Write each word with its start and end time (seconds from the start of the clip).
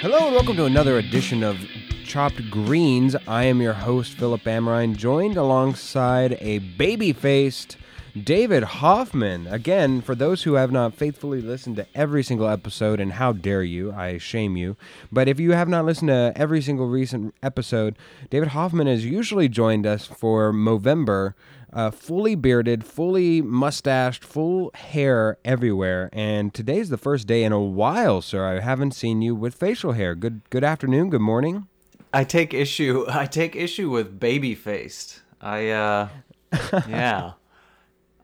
Hello 0.00 0.28
and 0.28 0.34
welcome 0.34 0.56
to 0.56 0.64
another 0.64 0.96
edition 0.96 1.42
of 1.42 1.58
Chopped 2.06 2.50
Greens. 2.50 3.14
I 3.28 3.44
am 3.44 3.60
your 3.60 3.74
host, 3.74 4.14
Philip 4.14 4.40
Amrine, 4.44 4.96
joined 4.96 5.36
alongside 5.36 6.38
a 6.40 6.60
baby 6.60 7.12
faced 7.12 7.76
David 8.12 8.62
Hoffman. 8.62 9.46
Again, 9.46 10.00
for 10.00 10.14
those 10.14 10.42
who 10.42 10.54
have 10.54 10.72
not 10.72 10.94
faithfully 10.94 11.40
listened 11.40 11.76
to 11.76 11.86
every 11.94 12.22
single 12.22 12.48
episode, 12.48 13.00
and 13.00 13.14
how 13.14 13.32
dare 13.32 13.62
you, 13.62 13.92
I 13.92 14.18
shame 14.18 14.56
you. 14.56 14.76
But 15.10 15.28
if 15.28 15.38
you 15.38 15.52
have 15.52 15.68
not 15.68 15.84
listened 15.84 16.08
to 16.08 16.32
every 16.36 16.62
single 16.62 16.88
recent 16.88 17.34
episode, 17.42 17.96
David 18.30 18.48
Hoffman 18.48 18.86
has 18.86 19.04
usually 19.04 19.48
joined 19.48 19.86
us 19.86 20.06
for 20.06 20.52
Movember 20.52 21.34
uh, 21.72 21.90
fully 21.90 22.34
bearded, 22.34 22.84
fully 22.84 23.40
mustached, 23.40 24.24
full 24.24 24.70
hair 24.74 25.38
everywhere. 25.44 26.10
And 26.12 26.52
today's 26.52 26.88
the 26.88 26.98
first 26.98 27.26
day 27.26 27.44
in 27.44 27.52
a 27.52 27.60
while, 27.60 28.20
sir. 28.22 28.46
I 28.46 28.60
haven't 28.60 28.92
seen 28.92 29.22
you 29.22 29.34
with 29.34 29.54
facial 29.54 29.92
hair. 29.92 30.14
Good, 30.14 30.42
good 30.50 30.64
afternoon. 30.64 31.10
Good 31.10 31.20
morning. 31.20 31.66
I 32.12 32.24
take 32.24 32.52
issue. 32.52 33.06
I 33.08 33.26
take 33.26 33.54
issue 33.54 33.90
with 33.90 34.18
baby 34.18 34.54
faced. 34.54 35.20
I, 35.40 35.70
uh, 35.70 36.08
yeah. 36.88 37.32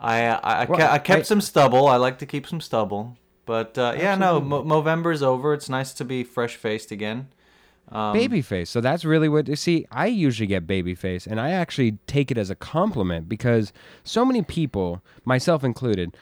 I, 0.00 0.27
I, 0.27 0.38
I, 0.62 0.64
Well, 0.66 0.78
ke- 0.78 0.92
I 0.92 0.98
kept 0.98 1.20
I- 1.20 1.23
some 1.23 1.41
stubble. 1.41 1.86
I 1.88 1.96
like 1.96 2.18
to 2.18 2.27
keep 2.27 2.46
some 2.46 2.60
stubble. 2.60 3.16
But 3.45 3.78
uh, 3.78 3.95
yeah, 3.96 4.16
no, 4.16 4.41
Mo- 4.41 4.64
Movember's 4.64 5.23
over. 5.23 5.54
It's 5.54 5.68
nice 5.68 5.92
to 5.95 6.04
be 6.04 6.24
fresh 6.24 6.56
faced 6.56 6.91
again. 6.91 7.28
Um, 7.92 8.12
baby 8.12 8.42
face. 8.42 8.68
So 8.68 8.80
that's 8.80 9.04
really 9.04 9.28
what 9.28 9.46
you 9.46 9.54
see. 9.54 9.87
I 9.92 10.06
usually 10.06 10.48
get 10.48 10.66
baby 10.66 10.96
face, 10.96 11.24
and 11.27 11.40
I 11.40 11.51
actually 11.51 11.98
take 12.09 12.32
it 12.32 12.38
as 12.38 12.51
a 12.51 12.56
compliment 12.56 13.28
because 13.28 13.73
so 14.02 14.24
many 14.24 14.42
people, 14.42 15.01
myself 15.24 15.62
included, 15.62 16.16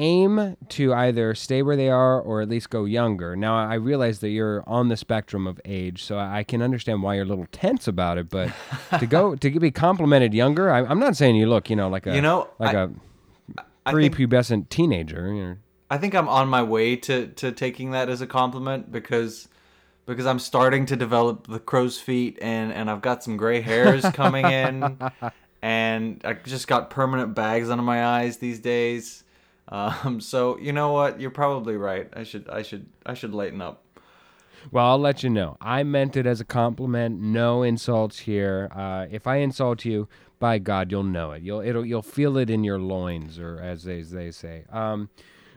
aim 0.00 0.56
to 0.70 0.94
either 0.94 1.34
stay 1.34 1.62
where 1.62 1.76
they 1.76 1.90
are 1.90 2.20
or 2.20 2.40
at 2.40 2.48
least 2.48 2.70
go 2.70 2.86
younger. 2.86 3.36
Now 3.36 3.56
I 3.56 3.74
realize 3.74 4.20
that 4.20 4.30
you're 4.30 4.64
on 4.66 4.88
the 4.88 4.96
spectrum 4.96 5.46
of 5.46 5.60
age, 5.64 6.02
so 6.02 6.18
I 6.18 6.42
can 6.42 6.62
understand 6.62 7.02
why 7.02 7.14
you're 7.14 7.24
a 7.24 7.28
little 7.28 7.46
tense 7.52 7.86
about 7.86 8.16
it. 8.18 8.30
But 8.30 8.50
to 8.98 9.06
go 9.06 9.36
to 9.36 9.60
be 9.60 9.70
complimented 9.70 10.32
younger, 10.34 10.70
I, 10.70 10.80
I'm 10.84 10.98
not 10.98 11.16
saying 11.16 11.36
you 11.36 11.48
look, 11.48 11.68
you 11.70 11.76
know, 11.76 11.88
like 11.88 12.06
a 12.06 12.14
You 12.14 12.22
know, 12.22 12.48
like 12.58 12.74
I- 12.74 12.82
a 12.84 12.88
I 13.86 13.92
think, 13.92 14.14
prepubescent 14.16 14.68
teenager. 14.70 15.32
You 15.32 15.42
know. 15.44 15.56
I 15.90 15.98
think 15.98 16.14
I'm 16.14 16.28
on 16.28 16.48
my 16.48 16.62
way 16.62 16.96
to, 16.96 17.26
to 17.28 17.50
taking 17.52 17.90
that 17.90 18.08
as 18.08 18.20
a 18.20 18.26
compliment 18.26 18.90
because 18.92 19.48
because 20.06 20.26
I'm 20.26 20.38
starting 20.38 20.86
to 20.86 20.96
develop 20.96 21.46
the 21.46 21.60
crow's 21.60 21.98
feet 21.98 22.38
and, 22.42 22.72
and 22.72 22.90
I've 22.90 23.00
got 23.00 23.22
some 23.22 23.36
gray 23.36 23.60
hairs 23.60 24.04
coming 24.12 24.44
in 24.44 24.98
and 25.62 26.20
I 26.24 26.32
just 26.34 26.66
got 26.66 26.90
permanent 26.90 27.34
bags 27.34 27.70
under 27.70 27.82
my 27.84 28.04
eyes 28.04 28.38
these 28.38 28.58
days. 28.58 29.22
Um, 29.70 30.20
so 30.20 30.58
you 30.58 30.72
know 30.72 30.92
what? 30.92 31.20
You're 31.20 31.30
probably 31.30 31.76
right. 31.76 32.08
I 32.12 32.24
should 32.24 32.48
I 32.48 32.62
should 32.62 32.86
I 33.06 33.14
should 33.14 33.32
lighten 33.32 33.60
up. 33.60 33.84
Well, 34.70 34.84
I'll 34.86 34.98
let 34.98 35.22
you 35.22 35.30
know. 35.30 35.56
I 35.60 35.82
meant 35.84 36.16
it 36.16 36.26
as 36.26 36.40
a 36.40 36.44
compliment. 36.44 37.20
No 37.20 37.62
insults 37.62 38.20
here. 38.20 38.68
Uh, 38.74 39.06
if 39.10 39.26
I 39.26 39.36
insult 39.36 39.84
you, 39.86 40.06
by 40.38 40.58
God, 40.58 40.90
you'll 40.90 41.02
know 41.02 41.32
it. 41.32 41.42
You'll 41.42 41.60
it'll 41.60 41.84
you'll 41.84 42.02
feel 42.02 42.36
it 42.36 42.50
in 42.50 42.64
your 42.64 42.78
loins, 42.78 43.38
or 43.38 43.58
as 43.60 43.84
they 43.84 44.02
they 44.02 44.30
say. 44.30 44.64
Um, 44.72 45.08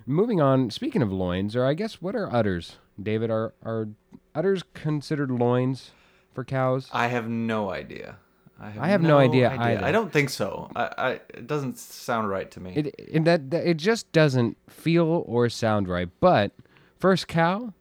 moving 0.05 0.41
on. 0.41 0.69
Speaking 0.69 1.01
of 1.01 1.11
loins, 1.11 1.55
or 1.55 1.65
I 1.65 1.73
guess 1.73 2.01
what 2.01 2.15
are 2.15 2.31
udders? 2.31 2.77
David, 3.01 3.31
are 3.31 3.53
are 3.63 3.89
udders 4.35 4.63
considered 4.73 5.31
loins 5.31 5.91
for 6.33 6.43
cows? 6.43 6.89
I 6.93 7.07
have 7.07 7.27
no 7.27 7.71
idea. 7.71 8.17
I 8.59 8.69
have, 8.69 8.83
I 8.83 8.87
have 8.87 9.01
no 9.01 9.17
idea 9.17 9.49
either. 9.49 9.83
I 9.83 9.91
don't 9.91 10.11
think 10.11 10.29
so. 10.29 10.69
I, 10.75 10.89
I 10.97 11.09
it 11.33 11.47
doesn't 11.47 11.77
sound 11.77 12.29
right 12.29 12.49
to 12.51 12.59
me. 12.59 12.73
It, 12.75 12.95
it 12.97 13.25
that, 13.25 13.51
that 13.51 13.67
it 13.67 13.77
just 13.77 14.11
doesn't 14.11 14.57
feel 14.69 15.23
or 15.25 15.49
sound 15.49 15.87
right. 15.87 16.09
But 16.19 16.51
first 16.99 17.27
cow, 17.27 17.73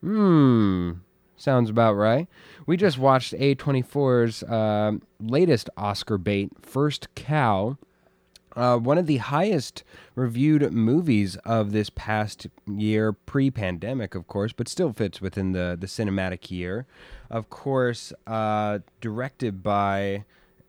hmm, 0.00 0.92
sounds 1.36 1.70
about 1.70 1.94
right. 1.94 2.26
We 2.66 2.76
just 2.76 2.98
watched 2.98 3.32
A24's 3.34 4.42
um 4.44 5.02
latest 5.20 5.68
Oscar 5.76 6.18
bait, 6.18 6.50
First 6.60 7.14
Cow. 7.14 7.78
Uh, 8.56 8.78
one 8.78 8.98
of 8.98 9.06
the 9.06 9.16
highest 9.16 9.82
reviewed 10.14 10.72
movies 10.72 11.36
of 11.44 11.72
this 11.72 11.90
past 11.90 12.46
year, 12.68 13.12
pre-pandemic, 13.12 14.14
of 14.14 14.28
course, 14.28 14.52
but 14.52 14.68
still 14.68 14.92
fits 14.92 15.20
within 15.20 15.52
the 15.52 15.76
the 15.78 15.86
cinematic 15.86 16.50
year. 16.50 16.86
Of 17.34 17.50
course, 17.50 18.12
uh, 18.28 18.78
directed 19.00 19.60
by, 19.60 20.24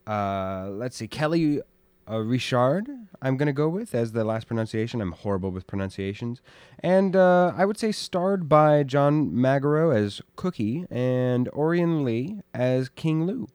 uh, 0.07 0.67
let's 0.71 0.97
see, 0.97 1.07
Kelly 1.07 1.61
uh, 2.09 2.17
Richard. 2.17 2.89
I'm 3.21 3.37
gonna 3.37 3.53
go 3.53 3.69
with 3.69 3.93
as 3.93 4.13
the 4.13 4.23
last 4.23 4.47
pronunciation. 4.47 4.99
I'm 4.99 5.11
horrible 5.11 5.51
with 5.51 5.67
pronunciations, 5.67 6.41
and 6.79 7.15
uh, 7.15 7.53
I 7.55 7.65
would 7.65 7.77
say 7.77 7.91
starred 7.91 8.49
by 8.49 8.81
John 8.81 9.29
Magaro 9.29 9.95
as 9.95 10.23
Cookie 10.35 10.87
and 10.89 11.49
Orion 11.49 12.03
Lee 12.03 12.39
as 12.51 12.89
King 12.89 13.27
Lou. 13.27 13.47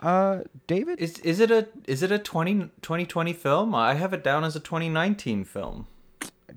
Uh, 0.00 0.40
David, 0.66 1.00
Is 1.00 1.18
is 1.18 1.38
it 1.38 1.50
a 1.50 1.68
is 1.86 2.02
it 2.02 2.10
a 2.10 2.18
20, 2.18 2.70
2020 2.80 3.34
film? 3.34 3.74
I 3.74 3.92
have 3.92 4.14
it 4.14 4.24
down 4.24 4.42
as 4.42 4.56
a 4.56 4.60
2019 4.60 5.44
film. 5.44 5.86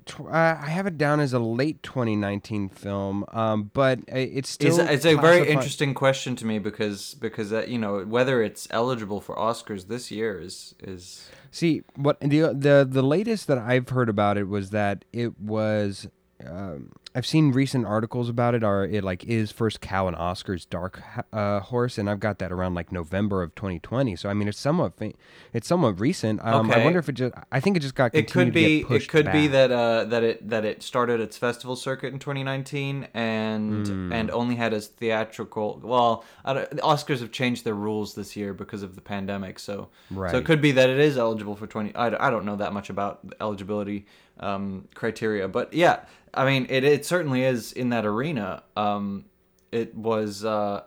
Tw- 0.06 0.20
uh, 0.20 0.58
I 0.60 0.70
have 0.70 0.86
it 0.86 0.96
down 0.96 1.20
as 1.20 1.32
a 1.32 1.38
late 1.38 1.82
2019 1.82 2.68
film, 2.70 3.24
um, 3.32 3.70
but 3.74 4.00
it's 4.08 4.48
still. 4.48 4.80
It's, 4.80 4.90
it's 4.90 5.04
a 5.04 5.16
very 5.16 5.48
interesting 5.48 5.92
question 5.92 6.36
to 6.36 6.46
me 6.46 6.58
because 6.58 7.14
because 7.14 7.52
uh, 7.52 7.64
you 7.68 7.78
know 7.78 8.04
whether 8.04 8.42
it's 8.42 8.66
eligible 8.70 9.20
for 9.20 9.36
Oscars 9.36 9.88
this 9.88 10.10
year 10.10 10.40
is 10.40 10.74
is 10.82 11.28
See 11.56 11.82
what 11.94 12.20
the 12.20 12.52
the 12.52 12.86
the 12.86 13.02
latest 13.02 13.46
that 13.46 13.56
I've 13.56 13.88
heard 13.88 14.10
about 14.10 14.36
it 14.36 14.46
was 14.46 14.70
that 14.70 15.04
it 15.12 15.40
was. 15.40 16.08
Um, 16.44 16.92
I've 17.14 17.24
seen 17.24 17.50
recent 17.52 17.86
articles 17.86 18.28
about 18.28 18.54
it. 18.54 18.62
Are 18.62 18.84
it 18.84 19.02
like 19.02 19.24
is 19.24 19.50
First 19.50 19.80
Cow 19.80 20.06
and 20.06 20.14
Oscar's 20.14 20.66
Dark 20.66 21.02
uh, 21.32 21.60
Horse, 21.60 21.96
and 21.96 22.10
I've 22.10 22.20
got 22.20 22.38
that 22.40 22.52
around 22.52 22.74
like 22.74 22.92
November 22.92 23.42
of 23.42 23.54
2020. 23.54 24.16
So 24.16 24.28
I 24.28 24.34
mean, 24.34 24.46
it's 24.46 24.58
somewhat 24.58 24.98
fa- 24.98 25.14
it's 25.54 25.66
somewhat 25.66 25.98
recent. 25.98 26.44
Um, 26.44 26.70
I 26.70 26.84
wonder 26.84 26.98
if 26.98 27.08
it 27.08 27.12
just. 27.14 27.34
I 27.50 27.60
think 27.60 27.78
it 27.78 27.80
just 27.80 27.94
got. 27.94 28.14
it 28.14 28.24
could 28.30 28.52
continued 28.52 28.54
to 28.54 28.60
get 28.60 28.88
be 28.90 28.94
it 28.96 29.08
could 29.08 29.32
be 29.32 29.46
that 29.48 29.72
uh 29.72 30.04
that 30.04 30.22
it 30.22 30.46
that 30.50 30.66
it 30.66 30.82
started 30.82 31.20
its 31.20 31.38
festival 31.38 31.74
circuit 31.74 32.12
in 32.12 32.18
2019 32.18 33.08
and 33.14 33.86
Hmm. 33.86 34.12
and 34.12 34.30
only 34.30 34.56
had 34.56 34.72
its 34.74 34.86
theatrical 34.88 35.80
well 35.82 36.22
I 36.44 36.52
don't, 36.52 36.70
the 36.70 36.82
Oscars 36.82 37.20
have 37.20 37.32
changed 37.32 37.64
their 37.64 37.74
rules 37.74 38.14
this 38.14 38.36
year 38.36 38.52
because 38.52 38.82
of 38.82 38.94
the 38.94 39.00
pandemic 39.00 39.58
so 39.58 39.88
right. 40.10 40.30
so 40.30 40.36
it 40.38 40.44
could 40.44 40.60
be 40.60 40.72
that 40.72 40.88
it 40.90 40.98
is 40.98 41.16
eligible 41.16 41.56
for 41.56 41.66
20 41.66 41.94
I, 41.94 42.10
don't- 42.10 42.20
I 42.20 42.30
don't 42.30 42.44
know 42.44 42.56
that 42.56 42.72
much 42.72 42.90
about 42.90 43.26
the 43.26 43.36
eligibility 43.42 44.06
um 44.40 44.88
criteria 44.94 45.48
but 45.48 45.72
yeah 45.72 46.00
I 46.34 46.44
mean 46.44 46.66
it 46.68 46.84
it 46.84 47.06
certainly 47.06 47.42
is 47.44 47.72
in 47.72 47.90
that 47.90 48.04
arena 48.04 48.62
um 48.76 49.24
it 49.72 49.94
was 49.94 50.44
uh 50.44 50.82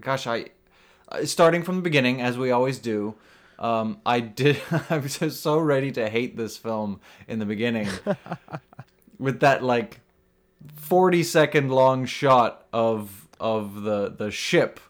gosh 0.00 0.26
I 0.26 0.46
uh, 1.08 1.24
starting 1.24 1.62
from 1.62 1.76
the 1.76 1.82
beginning 1.82 2.20
as 2.20 2.36
we 2.36 2.50
always 2.50 2.78
do 2.78 3.14
um, 3.58 4.00
I 4.04 4.20
did. 4.20 4.60
I 4.90 4.98
was 4.98 5.18
just 5.18 5.40
so 5.42 5.58
ready 5.58 5.92
to 5.92 6.08
hate 6.08 6.36
this 6.36 6.56
film 6.56 7.00
in 7.28 7.38
the 7.38 7.46
beginning, 7.46 7.88
with 9.18 9.40
that 9.40 9.62
like 9.62 10.00
forty 10.76 11.22
second 11.22 11.70
long 11.70 12.06
shot 12.06 12.66
of 12.72 13.28
of 13.38 13.82
the 13.82 14.10
the 14.10 14.30
ship 14.30 14.80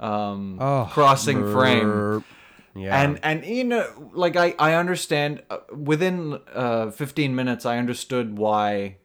um, 0.00 0.58
Oh, 0.60 0.88
crossing 0.92 1.52
frame. 1.52 2.24
Yeah. 2.74 3.00
And 3.00 3.20
and 3.22 3.44
you 3.44 3.64
know, 3.64 4.10
like 4.12 4.36
I 4.36 4.54
I 4.58 4.74
understand 4.74 5.42
uh, 5.50 5.58
within 5.74 6.38
uh, 6.52 6.90
15 6.90 7.34
minutes 7.34 7.64
I 7.64 7.78
understood 7.78 8.36
why 8.36 8.96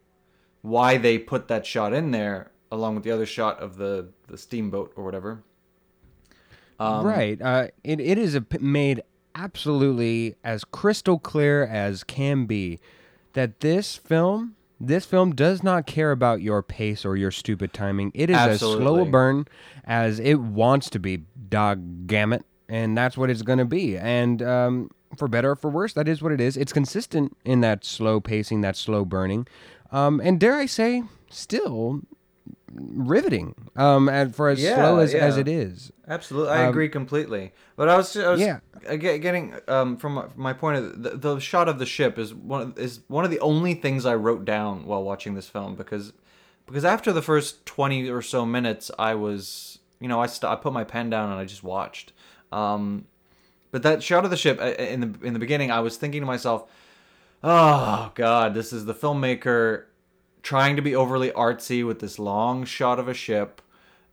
why 0.62 0.98
they 0.98 1.18
put 1.18 1.48
that 1.48 1.66
shot 1.66 1.94
in 1.94 2.12
there 2.12 2.52
along 2.72 2.96
with 2.96 3.04
the 3.04 3.12
other 3.12 3.26
shot 3.26 3.60
of 3.60 3.78
the 3.78 4.10
the 4.28 4.38
steamboat 4.38 4.94
or 4.96 5.04
whatever. 5.04 5.44
Um, 6.80 7.06
right. 7.06 7.42
Uh, 7.42 7.68
it, 7.84 8.00
it 8.00 8.18
is 8.18 8.36
a, 8.36 8.42
p- 8.42 8.58
made 8.60 9.02
absolutely 9.36 10.36
as 10.44 10.64
crystal 10.64 11.20
clear 11.20 11.66
as 11.66 12.04
can 12.04 12.46
be 12.46 12.80
that 13.34 13.60
this 13.60 13.98
film, 13.98 14.56
this 14.80 15.06
film 15.06 15.36
does 15.36 15.62
not 15.62 15.86
care 15.86 16.12
about 16.12 16.42
your 16.42 16.64
pace 16.64 17.04
or 17.04 17.18
your 17.18 17.32
stupid 17.32 17.74
timing. 17.74 18.12
It 18.16 18.30
is 18.30 18.38
as 18.38 18.60
slow 18.60 19.02
a 19.02 19.06
burn 19.06 19.46
as 19.84 20.20
it 20.20 20.36
wants 20.36 20.90
to 20.92 21.00
be, 21.00 21.24
dog 21.50 22.08
gammit. 22.08 22.44
And 22.70 22.96
that's 22.98 23.18
what 23.18 23.30
it's 23.30 23.42
going 23.42 23.60
to 23.60 23.66
be. 23.66 23.98
And 23.98 24.42
um, 24.44 24.92
for 25.18 25.28
better 25.28 25.52
or 25.52 25.56
for 25.56 25.70
worse, 25.72 25.94
that 25.94 26.08
is 26.08 26.22
what 26.22 26.32
it 26.32 26.40
is. 26.40 26.56
It's 26.56 26.72
consistent 26.72 27.36
in 27.44 27.62
that 27.62 27.84
slow 27.84 28.20
pacing, 28.22 28.62
that 28.62 28.76
slow 28.78 29.04
burning. 29.06 29.48
Um, 29.92 30.22
and 30.24 30.40
dare 30.40 30.56
I 30.56 30.68
say, 30.68 31.02
still 31.32 32.02
riveting 32.74 33.56
um, 33.76 34.08
and 34.10 34.36
for 34.36 34.50
as 34.50 34.62
Yeah, 34.62 34.76
slow 34.76 35.00
as, 35.00 35.14
as 35.14 35.38
it 35.38 35.48
is. 35.48 35.92
Absolutely, 36.08 36.52
I 36.54 36.64
Um, 36.66 36.70
agree 36.70 36.90
completely. 36.90 37.52
But 37.76 37.90
I 37.90 37.98
was, 37.98 38.16
I 38.16 38.30
was 38.30 38.40
Yeah. 38.42 38.60
getting 38.98 39.56
um, 39.68 39.98
from 39.98 40.14
my- 40.14 40.26
my 40.36 40.54
point 40.54 40.78
of 40.78 41.04
the, 41.04 41.10
the 41.18 41.40
shot 41.40 41.68
of 41.68 41.80
the 41.80 41.86
ship 41.86 42.18
is 42.20 42.34
one 42.34 42.62
of, 42.62 42.78
is 42.80 43.02
one 43.08 43.26
of 43.26 43.32
the 43.32 43.40
only 43.40 43.74
things 43.74 44.06
I 44.06 44.16
wrote 44.16 44.46
down 44.46 44.86
while 44.86 45.04
watching 45.04 45.34
this 45.34 45.48
film 45.50 45.76
because 45.76 46.14
because 46.68 46.86
after 46.86 47.12
the 47.12 47.24
first 47.24 47.66
twenty 47.66 48.08
or 48.10 48.22
so 48.22 48.46
minutes, 48.46 48.92
I 49.00 49.16
was 49.16 49.80
you 50.00 50.08
know 50.08 50.22
I 50.22 50.28
st- 50.28 50.52
I 50.52 50.56
put 50.56 50.72
my 50.72 50.84
pen 50.84 51.10
down 51.10 51.32
and 51.32 51.40
I 51.40 51.46
just 51.46 51.64
watched. 51.64 52.14
Um, 52.52 53.06
but 53.72 53.84
that 53.84 54.02
shot 54.02 54.26
of 54.26 54.32
the 54.32 54.38
ship 54.38 54.60
uh, 54.60 54.72
in 54.72 55.00
the 55.02 55.26
in 55.26 55.34
the 55.34 55.40
beginning, 55.40 55.72
I 55.72 55.80
was 55.80 55.98
thinking 55.98 56.22
to 56.22 56.28
myself, 56.28 56.70
"Oh 57.44 58.12
God, 58.16 58.54
this 58.54 58.74
is 58.74 58.86
the 58.86 58.94
filmmaker 58.94 59.86
trying 60.42 60.76
to 60.76 60.82
be 60.82 60.96
overly 60.96 61.32
artsy 61.32 61.86
with 61.86 62.00
this 62.00 62.18
long 62.18 62.66
shot 62.66 63.00
of 63.00 63.08
a 63.08 63.14
ship 63.14 63.62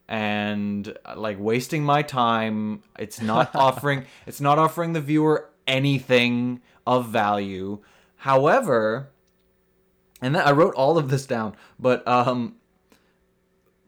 and 0.08 0.96
uh, 1.04 1.14
like 1.16 1.38
wasting 1.38 1.84
my 1.84 2.02
time. 2.02 2.82
It's 2.98 3.20
not 3.20 3.54
offering 3.54 4.06
it's 4.26 4.40
not 4.40 4.58
offering 4.58 4.92
the 4.92 5.00
viewer 5.00 5.48
anything 5.66 6.60
of 6.86 7.08
value. 7.08 7.80
However, 8.16 9.10
and 10.20 10.34
then 10.34 10.42
I 10.42 10.52
wrote 10.52 10.74
all 10.74 10.98
of 10.98 11.10
this 11.10 11.26
down, 11.26 11.56
but 11.78 12.06
um 12.06 12.56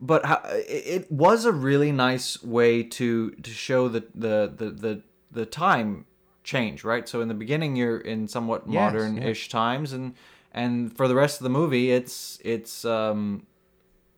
but 0.00 0.24
ho- 0.26 0.42
it 0.46 1.10
was 1.10 1.44
a 1.44 1.52
really 1.52 1.92
nice 1.92 2.42
way 2.42 2.82
to 2.82 3.30
to 3.32 3.50
show 3.50 3.88
the 3.88 4.04
the 4.14 4.52
the 4.56 4.70
the, 4.70 5.02
the 5.30 5.46
time 5.46 6.06
change, 6.44 6.84
right? 6.84 7.08
So 7.08 7.20
in 7.20 7.28
the 7.28 7.34
beginning 7.34 7.76
you're 7.76 7.98
in 7.98 8.28
somewhat 8.28 8.66
Yes, 8.66 8.84
modern-ish 8.92 9.48
times 9.48 9.92
and 9.92 10.14
and 10.52 10.96
for 10.96 11.08
the 11.08 11.14
rest 11.14 11.40
of 11.40 11.44
the 11.44 11.50
movie 11.50 11.90
it's 11.92 12.38
it's 12.44 12.84
um 12.84 13.46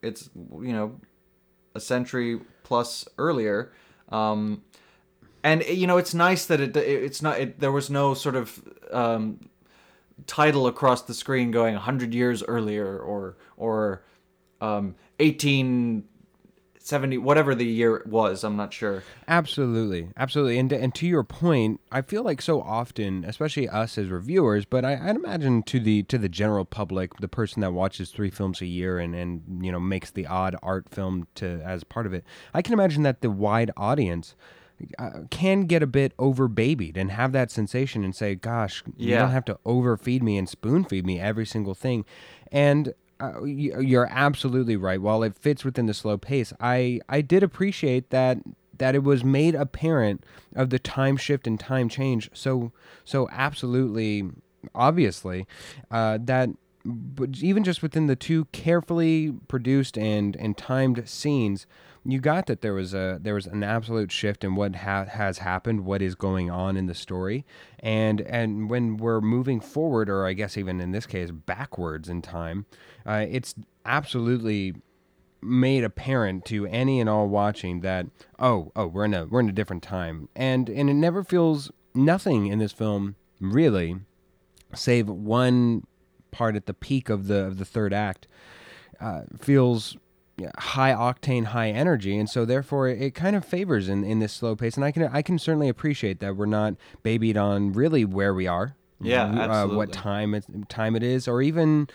it's 0.01 0.31
you 0.37 0.73
know 0.73 1.01
a 1.75 1.81
century 1.81 2.41
plus 2.63 3.07
earlier 3.19 3.73
um 4.11 4.63
and 5.43 5.65
you 5.65 5.87
know 5.87 5.97
it's 5.99 6.15
nice 6.15 6.47
that 6.47 6.61
it 6.61 6.77
it's 6.77 7.21
not 7.21 7.41
it, 7.41 7.61
there 7.61 7.73
was 7.73 7.91
no 7.91 8.15
sort 8.15 8.37
of 8.37 8.63
um 8.93 9.49
title 10.27 10.67
across 10.67 11.03
the 11.03 11.15
screen 11.15 11.51
going 11.51 11.75
100 11.75 12.15
years 12.15 12.43
earlier 12.45 12.99
or 12.99 13.37
or 13.57 14.03
um 14.61 14.95
1870 15.19 17.19
whatever 17.19 17.55
the 17.55 17.67
year 17.67 17.97
it 17.97 18.07
was 18.07 18.43
i'm 18.45 18.57
not 18.57 18.73
sure. 18.73 19.03
Absolutely, 19.29 20.09
absolutely, 20.17 20.59
and 20.59 20.73
and 20.73 20.93
to 20.97 21.07
your 21.07 21.23
point, 21.23 21.81
I 21.93 22.03
feel 22.03 22.25
like 22.25 22.43
so 22.43 22.61
often, 22.61 23.25
especially 23.25 23.69
us 23.69 23.97
as 23.97 24.09
reviewers, 24.09 24.65
but 24.65 24.85
I, 24.85 24.99
I'd 25.01 25.15
imagine 25.15 25.63
to 25.65 25.79
the 25.79 26.03
to 26.05 26.19
the 26.19 26.29
general 26.29 26.65
public, 26.65 27.17
the 27.19 27.29
person 27.29 27.61
that 27.61 27.73
watches 27.73 28.11
three 28.11 28.31
films 28.31 28.61
a 28.61 28.67
year 28.67 28.99
and 28.99 29.15
and 29.15 29.65
you 29.65 29.71
know 29.71 29.79
makes 29.79 30.11
the 30.11 30.27
odd 30.27 30.57
art 30.63 30.89
film 30.89 31.29
to 31.37 31.61
as 31.65 31.85
part 31.85 32.07
of 32.07 32.15
it, 32.15 32.25
I 32.53 32.63
can 32.63 32.73
imagine 32.73 33.05
that 33.05 33.21
the 33.21 33.31
wide 33.31 33.71
audience. 33.77 34.35
Uh, 34.99 35.25
can 35.31 35.67
get 35.67 35.83
a 35.83 35.87
bit 35.87 36.15
over 36.19 36.49
babied 36.49 36.97
and 36.97 37.11
have 37.11 37.33
that 37.33 37.51
sensation 37.51 38.03
and 38.03 38.17
say, 38.17 38.35
"Gosh, 38.35 38.83
you 38.97 39.15
don't 39.15 39.31
have 39.31 39.45
to 39.45 39.59
overfeed 39.67 40.23
me 40.23 40.39
and 40.39 40.49
spoon 40.49 40.85
feed 40.85 41.05
me 41.05 41.21
every 41.21 41.45
single 41.45 41.75
thing," 41.75 42.07
and 42.51 42.95
uh, 43.21 43.45
you're 43.45 44.09
absolutely 44.11 44.77
right. 44.77 45.01
While 45.01 45.23
it 45.23 45.37
fits 45.37 45.65
within 45.65 45.87
the 45.87 45.95
slow 45.95 46.17
pace, 46.17 46.53
I 46.61 47.01
I 47.09 47.21
did 47.21 47.43
appreciate 47.43 48.11
that 48.11 48.39
that 48.81 48.95
it 48.95 49.05
was 49.05 49.23
made 49.23 49.55
apparent 49.55 50.25
of 50.57 50.71
the 50.71 50.79
time 50.79 51.17
shift 51.17 51.47
and 51.47 51.61
time 51.61 51.89
change 51.89 52.31
so 52.33 52.73
so 53.05 53.29
absolutely 53.31 54.25
obviously 54.75 55.47
uh, 55.91 56.19
that 56.23 56.49
even 57.41 57.63
just 57.63 57.83
within 57.83 58.07
the 58.07 58.17
two 58.17 58.47
carefully 58.47 59.33
produced 59.49 59.99
and 59.99 60.35
and 60.37 60.57
timed 60.57 61.07
scenes 61.07 61.67
you 62.05 62.19
got 62.19 62.47
that 62.47 62.63
there 62.63 62.73
was 62.73 62.95
a 62.95 63.19
there 63.21 63.35
was 63.35 63.47
an 63.47 63.63
absolute 63.63 64.11
shift 64.11 64.43
in 64.43 64.55
what 64.55 64.77
ha- 64.77 65.05
has 65.05 65.39
happened 65.39 65.85
what 65.85 66.01
is 66.01 66.15
going 66.15 66.51
on 66.51 66.77
in 66.77 66.87
the 66.87 66.95
story. 66.95 67.45
And 67.79 68.21
and 68.23 68.71
when 68.71 68.97
we're 68.97 69.21
moving 69.21 69.61
forward 69.61 70.09
or 70.09 70.27
i 70.27 70.33
guess 70.33 70.57
even 70.57 70.81
in 70.81 70.93
this 70.93 71.07
case 71.07 71.31
backwards 71.31 72.09
in 72.09 72.23
time 72.23 72.67
uh, 73.07 73.27
it's 73.29 73.55
absolutely 73.85 74.75
made 75.43 75.85
apparent 75.85 76.45
to 76.45 76.67
any 76.67 77.01
and 77.01 77.09
all 77.09 77.27
watching 77.27 77.81
that 77.81 78.07
oh 78.39 78.71
oh 78.77 78.87
we're 78.87 79.07
in 79.07 79.15
a 79.15 79.27
we're 79.27 79.41
in 79.41 79.49
a 79.49 79.53
different 79.53 79.83
time. 79.83 80.29
And 80.35 80.69
and 80.69 80.89
it 80.89 80.95
never 80.95 81.23
feels 81.23 81.71
nothing 81.95 82.47
in 82.47 82.59
this 82.59 82.73
film 82.73 83.17
really 83.41 83.97
save 84.75 85.09
one 85.09 85.87
part 86.31 86.57
at 86.57 86.67
the 86.67 86.75
peak 86.75 87.09
of 87.09 87.27
the 87.27 87.47
of 87.47 87.59
the 87.59 87.65
third 87.65 87.93
act 87.93 88.27
uh, 89.01 89.23
feels 89.39 89.97
high 90.59 90.93
octane 90.93 91.47
high 91.47 91.71
energy 91.71 92.19
and 92.19 92.29
so 92.29 92.45
therefore 92.45 92.89
it 92.89 93.15
kind 93.15 93.37
of 93.37 93.45
favors 93.45 93.89
in, 93.89 94.05
in 94.05 94.19
this 94.19 94.33
slow 94.33 94.57
pace 94.57 94.77
and 94.77 94.85
I 94.85 94.93
can 94.93 95.05
I 95.05 95.23
can 95.23 95.39
certainly 95.39 95.69
appreciate 95.69 96.21
that 96.21 96.37
we're 96.37 96.47
not 96.47 96.75
babied 97.03 97.37
on 97.37 97.73
really 97.73 98.05
where 98.05 98.35
we 98.35 98.47
are 98.47 98.77
Yeah, 99.01 99.25
uh, 99.27 99.67
what 99.67 99.93
time 99.93 100.35
it 100.35 100.45
time 100.69 100.95
it 100.95 101.03
is 101.03 101.27
or 101.27 101.41
even 101.43 101.89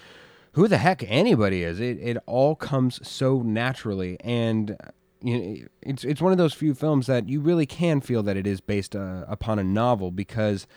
who 0.54 0.68
the 0.68 0.78
heck 0.78 1.04
anybody 1.08 1.64
is. 1.64 1.80
It 1.80 2.00
it 2.02 2.18
all 2.26 2.56
comes 2.56 3.06
so 3.08 3.42
naturally, 3.42 4.18
and 4.22 4.78
you 5.22 5.38
know, 5.38 5.68
it's 5.82 6.04
it's 6.04 6.22
one 6.22 6.32
of 6.32 6.38
those 6.38 6.54
few 6.54 6.74
films 6.74 7.08
that 7.08 7.28
you 7.28 7.42
really 7.42 7.66
can 7.66 8.02
feel 8.02 8.24
that 8.24 8.38
it 8.38 8.48
is 8.48 8.62
based 8.62 8.96
uh, 8.96 9.26
upon 9.28 9.60
a 9.60 9.64
novel 9.64 10.12
because. 10.12 10.68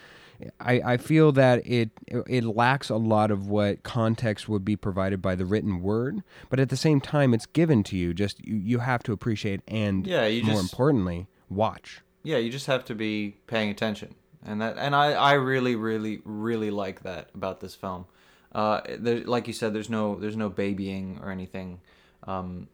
I, 0.61 0.81
I 0.85 0.97
feel 0.97 1.33
that 1.33 1.67
it 1.67 1.91
it 2.07 2.45
lacks 2.45 2.91
a 2.91 2.97
lot 2.97 3.31
of 3.31 3.49
what 3.49 3.83
context 3.83 4.49
would 4.49 4.65
be 4.65 4.77
provided 4.77 5.21
by 5.21 5.35
the 5.35 5.45
written 5.45 5.83
word, 5.83 6.23
but 6.49 6.61
at 6.61 6.69
the 6.69 6.77
same 6.77 7.01
time, 7.01 7.35
it's 7.35 7.47
given 7.47 7.83
to 7.85 7.97
you. 7.97 8.15
Just 8.15 8.45
you, 8.47 8.55
you 8.57 8.79
have 8.79 9.03
to 9.05 9.13
appreciate 9.13 9.61
and 9.67 10.07
Yeah, 10.07 10.27
you 10.27 10.45
more 10.45 10.57
just- 10.61 10.73
importantly, 10.73 11.27
watch. 11.51 12.03
yeah 12.23 12.37
you 12.39 12.51
just 12.51 12.67
have 12.67 12.85
to 12.85 12.95
be 12.95 13.37
paying 13.47 13.71
attention 13.71 14.15
and 14.45 14.61
that 14.61 14.77
and 14.77 14.95
i 14.95 15.13
i 15.13 15.33
really 15.33 15.75
really 15.77 16.21
really 16.25 16.71
like 16.71 17.03
that 17.03 17.31
about 17.35 17.61
this 17.61 17.75
film 17.75 18.05
uh 18.53 18.81
there, 18.99 19.21
like 19.25 19.47
you 19.47 19.53
said 19.55 19.73
there's 19.73 19.89
no 19.91 20.15
there's 20.17 20.37
no 20.37 20.49
babying 20.49 21.19
or 21.23 21.31
anything 21.31 21.81
um 22.25 22.69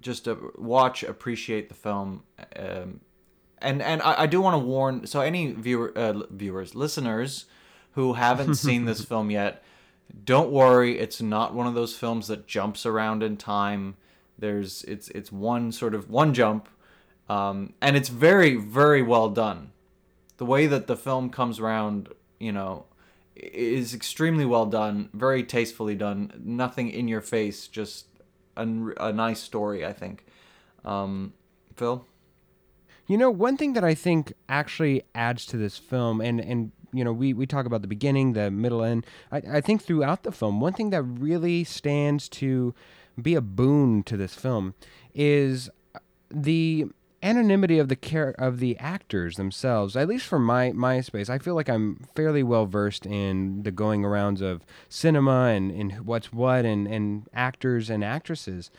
just 0.00 0.24
to 0.24 0.52
watch 0.58 1.02
appreciate 1.02 1.68
the 1.68 1.74
film 1.74 2.22
um 2.56 3.00
and 3.60 3.82
and 3.82 4.02
i, 4.02 4.22
I 4.22 4.26
do 4.26 4.40
want 4.40 4.54
to 4.54 4.66
warn 4.66 5.06
so 5.06 5.20
any 5.20 5.52
viewer 5.52 5.92
uh, 5.96 6.22
viewers 6.30 6.74
listeners 6.74 7.46
who 7.92 8.14
haven't 8.14 8.54
seen 8.66 8.84
this 8.84 9.04
film 9.04 9.30
yet 9.30 9.62
don't 10.24 10.50
worry 10.50 10.98
it's 10.98 11.20
not 11.20 11.54
one 11.54 11.66
of 11.66 11.74
those 11.74 11.96
films 11.96 12.28
that 12.28 12.46
jumps 12.46 12.86
around 12.86 13.22
in 13.22 13.36
time. 13.36 13.96
There's 14.38 14.82
it's 14.84 15.08
it's 15.08 15.32
one 15.32 15.72
sort 15.72 15.94
of 15.94 16.08
one 16.08 16.34
jump 16.34 16.68
um, 17.28 17.74
and 17.80 17.96
it's 17.96 18.08
very 18.08 18.56
very 18.56 19.02
well 19.02 19.28
done. 19.28 19.72
The 20.38 20.46
way 20.46 20.66
that 20.66 20.86
the 20.86 20.96
film 20.96 21.30
comes 21.30 21.58
around 21.58 22.08
you 22.38 22.52
know 22.52 22.86
is 23.36 23.94
extremely 23.94 24.44
well 24.44 24.66
done 24.66 25.10
very 25.12 25.44
tastefully 25.44 25.94
done 25.94 26.32
nothing 26.44 26.90
in 26.90 27.06
your 27.06 27.20
face 27.20 27.68
just 27.68 28.06
a, 28.56 28.62
a 29.00 29.12
nice 29.12 29.40
story 29.40 29.84
i 29.84 29.92
think. 29.92 30.24
Um, 30.84 31.34
phil 31.76 32.06
You 33.08 33.16
know, 33.16 33.30
one 33.30 33.56
thing 33.56 33.72
that 33.72 33.84
I 33.84 33.94
think 33.94 34.34
actually 34.48 35.02
adds 35.14 35.46
to 35.46 35.56
this 35.56 35.78
film, 35.78 36.20
and 36.20 36.40
and 36.40 36.72
you 36.92 37.02
know, 37.02 37.12
we 37.12 37.32
we 37.32 37.46
talk 37.46 37.66
about 37.66 37.82
the 37.82 37.88
beginning, 37.88 38.34
the 38.34 38.50
middle, 38.50 38.82
end. 38.82 39.06
I, 39.32 39.42
I 39.50 39.60
think 39.60 39.82
throughout 39.82 40.22
the 40.22 40.32
film, 40.32 40.60
one 40.60 40.74
thing 40.74 40.90
that 40.90 41.02
really 41.02 41.64
stands 41.64 42.28
to 42.30 42.74
be 43.20 43.34
a 43.34 43.40
boon 43.40 44.02
to 44.04 44.16
this 44.16 44.34
film 44.34 44.74
is 45.14 45.70
the 46.30 46.86
anonymity 47.22 47.78
of 47.78 47.88
the 47.88 47.96
care 47.96 48.30
of 48.38 48.58
the 48.60 48.76
actors 48.78 49.36
themselves 49.36 49.96
at 49.96 50.08
least 50.08 50.26
for 50.26 50.38
my 50.38 50.70
my 50.72 51.00
space 51.00 51.28
i 51.28 51.38
feel 51.38 51.54
like 51.54 51.68
i'm 51.68 51.96
fairly 52.14 52.42
well 52.42 52.66
versed 52.66 53.06
in 53.06 53.62
the 53.62 53.72
going 53.72 54.02
arounds 54.02 54.40
of 54.40 54.64
cinema 54.88 55.46
and, 55.46 55.70
and 55.70 56.06
what's 56.06 56.32
what 56.32 56.64
and, 56.64 56.86
and 56.86 57.28
actors 57.32 57.90
and 57.90 58.04
actresses. 58.04 58.70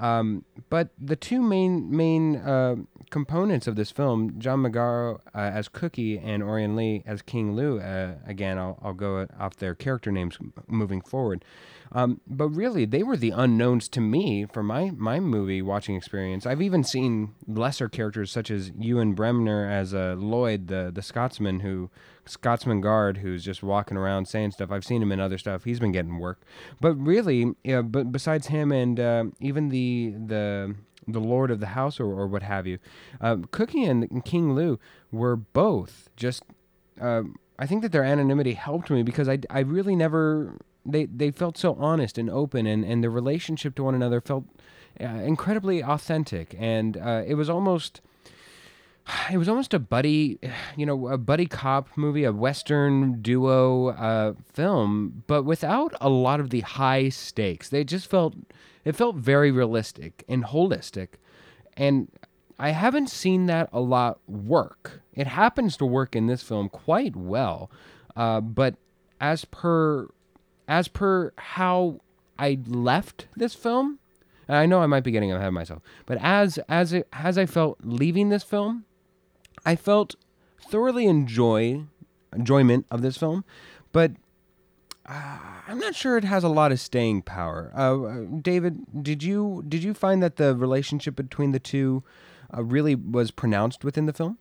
Um, 0.00 0.44
but 0.70 0.90
the 0.98 1.16
two 1.16 1.42
main 1.42 1.94
main 1.94 2.36
uh, 2.36 2.76
components 3.10 3.66
of 3.66 3.74
this 3.74 3.90
film 3.90 4.34
john 4.38 4.62
magaro 4.62 5.18
uh, 5.34 5.38
as 5.38 5.66
cookie 5.68 6.18
and 6.18 6.42
orion 6.42 6.76
lee 6.76 7.02
as 7.06 7.22
king 7.22 7.56
lou 7.56 7.80
uh, 7.80 8.14
again 8.26 8.58
I'll, 8.58 8.78
I'll 8.82 8.94
go 8.94 9.26
off 9.40 9.56
their 9.56 9.74
character 9.74 10.12
names 10.12 10.38
moving 10.68 11.00
forward 11.00 11.44
um, 11.92 12.20
but 12.26 12.48
really, 12.48 12.84
they 12.84 13.02
were 13.02 13.16
the 13.16 13.30
unknowns 13.30 13.88
to 13.90 14.00
me 14.00 14.46
for 14.46 14.62
my, 14.62 14.90
my 14.96 15.20
movie 15.20 15.62
watching 15.62 15.96
experience. 15.96 16.46
I've 16.46 16.62
even 16.62 16.84
seen 16.84 17.34
lesser 17.46 17.88
characters 17.88 18.30
such 18.30 18.50
as 18.50 18.70
Ewan 18.78 19.14
Bremner 19.14 19.68
as 19.68 19.94
uh, 19.94 20.14
Lloyd, 20.18 20.68
the 20.68 20.90
the 20.94 21.02
Scotsman 21.02 21.60
who 21.60 21.90
Scotsman 22.26 22.80
guard 22.80 23.18
who's 23.18 23.44
just 23.44 23.62
walking 23.62 23.96
around 23.96 24.26
saying 24.26 24.52
stuff. 24.52 24.70
I've 24.70 24.84
seen 24.84 25.02
him 25.02 25.12
in 25.12 25.20
other 25.20 25.38
stuff. 25.38 25.64
He's 25.64 25.80
been 25.80 25.92
getting 25.92 26.18
work. 26.18 26.42
But 26.80 26.94
really, 26.94 27.54
yeah, 27.64 27.82
but 27.82 28.12
besides 28.12 28.48
him 28.48 28.70
and 28.72 29.00
uh, 29.00 29.24
even 29.40 29.70
the 29.70 30.14
the 30.26 30.74
the 31.10 31.20
lord 31.20 31.50
of 31.50 31.58
the 31.58 31.68
house 31.68 31.98
or, 31.98 32.04
or 32.04 32.26
what 32.26 32.42
have 32.42 32.66
you, 32.66 32.78
uh, 33.20 33.36
Cookie 33.50 33.84
and 33.84 34.24
King 34.24 34.54
Lou 34.54 34.78
were 35.10 35.36
both 35.36 36.10
just 36.16 36.42
um, 37.00 37.36
I 37.58 37.66
think 37.66 37.82
that 37.82 37.92
their 37.92 38.04
anonymity 38.04 38.54
helped 38.54 38.90
me 38.90 39.02
because 39.02 39.28
I, 39.28 39.38
I 39.50 39.60
really 39.60 39.96
never 39.96 40.58
they 40.90 41.06
they 41.06 41.30
felt 41.30 41.58
so 41.58 41.74
honest 41.74 42.18
and 42.18 42.30
open 42.30 42.66
and, 42.66 42.84
and 42.84 43.02
their 43.02 43.10
relationship 43.10 43.74
to 43.76 43.84
one 43.84 43.94
another 43.94 44.20
felt 44.20 44.44
uh, 45.00 45.04
incredibly 45.06 45.82
authentic. 45.82 46.54
And 46.58 46.96
uh, 46.96 47.22
it 47.26 47.34
was 47.34 47.48
almost 47.48 48.00
it 49.32 49.38
was 49.38 49.48
almost 49.48 49.74
a 49.74 49.78
buddy 49.78 50.38
you 50.76 50.86
know 50.86 51.08
a 51.08 51.18
buddy 51.18 51.46
cop 51.46 51.88
movie 51.96 52.24
a 52.24 52.32
western 52.32 53.20
duo 53.22 53.88
uh, 53.88 54.34
film 54.52 55.22
but 55.26 55.44
without 55.44 55.94
a 56.00 56.08
lot 56.08 56.40
of 56.40 56.50
the 56.50 56.60
high 56.60 57.08
stakes. 57.08 57.68
They 57.68 57.84
just 57.84 58.08
felt 58.08 58.34
it 58.84 58.96
felt 58.96 59.16
very 59.16 59.50
realistic 59.50 60.24
and 60.28 60.44
holistic. 60.44 61.08
And 61.76 62.08
I 62.58 62.70
haven't 62.70 63.08
seen 63.08 63.46
that 63.46 63.68
a 63.72 63.80
lot 63.80 64.18
work. 64.26 65.00
It 65.14 65.28
happens 65.28 65.76
to 65.76 65.86
work 65.86 66.16
in 66.16 66.26
this 66.26 66.42
film 66.42 66.68
quite 66.68 67.14
well, 67.14 67.70
uh, 68.16 68.40
but 68.40 68.74
as 69.20 69.44
per 69.44 70.08
as 70.68 70.86
per 70.86 71.32
how 71.38 72.00
I 72.38 72.58
left 72.66 73.26
this 73.34 73.54
film, 73.54 73.98
and 74.46 74.56
I 74.56 74.66
know 74.66 74.80
I 74.80 74.86
might 74.86 75.02
be 75.02 75.10
getting 75.10 75.32
ahead 75.32 75.48
of 75.48 75.54
myself, 75.54 75.82
but 76.06 76.18
as 76.20 76.58
as 76.68 76.92
it, 76.92 77.08
as 77.12 77.36
I 77.36 77.46
felt 77.46 77.78
leaving 77.82 78.28
this 78.28 78.44
film, 78.44 78.84
I 79.66 79.74
felt 79.74 80.14
thoroughly 80.60 81.06
enjoy 81.06 81.84
enjoyment 82.32 82.86
of 82.90 83.02
this 83.02 83.16
film, 83.16 83.44
but 83.92 84.12
uh, 85.06 85.38
I'm 85.66 85.78
not 85.78 85.94
sure 85.94 86.18
it 86.18 86.24
has 86.24 86.44
a 86.44 86.48
lot 86.48 86.70
of 86.70 86.78
staying 86.78 87.22
power. 87.22 87.72
Uh, 87.74 88.02
uh, 88.02 88.24
David, 88.42 89.02
did 89.02 89.22
you 89.22 89.64
did 89.66 89.82
you 89.82 89.94
find 89.94 90.22
that 90.22 90.36
the 90.36 90.54
relationship 90.54 91.16
between 91.16 91.52
the 91.52 91.58
two 91.58 92.04
uh, 92.56 92.62
really 92.62 92.94
was 92.94 93.30
pronounced 93.30 93.84
within 93.84 94.06
the 94.06 94.12
film? 94.12 94.38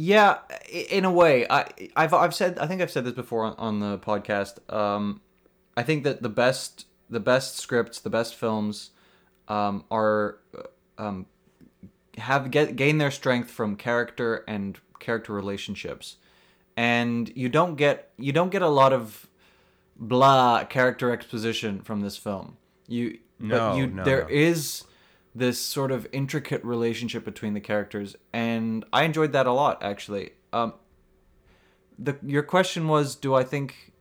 Yeah, 0.00 0.38
in 0.70 1.04
a 1.04 1.10
way. 1.10 1.44
I 1.50 1.66
I've 1.96 2.14
I've 2.14 2.32
said 2.32 2.56
I 2.60 2.68
think 2.68 2.80
I've 2.80 2.90
said 2.90 3.02
this 3.02 3.14
before 3.14 3.42
on, 3.42 3.54
on 3.58 3.80
the 3.80 3.98
podcast. 3.98 4.58
Um, 4.72 5.20
I 5.76 5.82
think 5.82 6.04
that 6.04 6.22
the 6.22 6.28
best 6.28 6.86
the 7.10 7.18
best 7.18 7.56
scripts, 7.56 7.98
the 7.98 8.08
best 8.08 8.36
films, 8.36 8.90
um, 9.48 9.82
are 9.90 10.38
uh, 10.56 11.02
um, 11.02 11.26
have 12.16 12.52
get 12.52 12.76
gain 12.76 12.98
their 12.98 13.10
strength 13.10 13.50
from 13.50 13.74
character 13.74 14.44
and 14.46 14.78
character 15.00 15.32
relationships, 15.32 16.18
and 16.76 17.36
you 17.36 17.48
don't 17.48 17.74
get 17.74 18.12
you 18.18 18.30
don't 18.30 18.50
get 18.50 18.62
a 18.62 18.68
lot 18.68 18.92
of 18.92 19.26
blah 19.96 20.62
character 20.62 21.10
exposition 21.10 21.80
from 21.80 22.02
this 22.02 22.16
film. 22.16 22.56
You 22.86 23.18
No, 23.40 23.70
but 23.70 23.76
you 23.78 23.88
no, 23.88 24.04
there 24.04 24.22
no. 24.22 24.28
is 24.30 24.84
this 25.38 25.58
sort 25.60 25.90
of 25.90 26.06
intricate 26.12 26.64
relationship 26.64 27.24
between 27.24 27.54
the 27.54 27.60
characters, 27.60 28.16
and 28.32 28.84
I 28.92 29.04
enjoyed 29.04 29.32
that 29.32 29.46
a 29.46 29.52
lot 29.52 29.82
actually. 29.82 30.32
Um, 30.52 30.74
the 31.98 32.16
your 32.22 32.42
question 32.42 32.88
was, 32.88 33.14
do 33.14 33.34
I 33.34 33.44
think? 33.44 33.92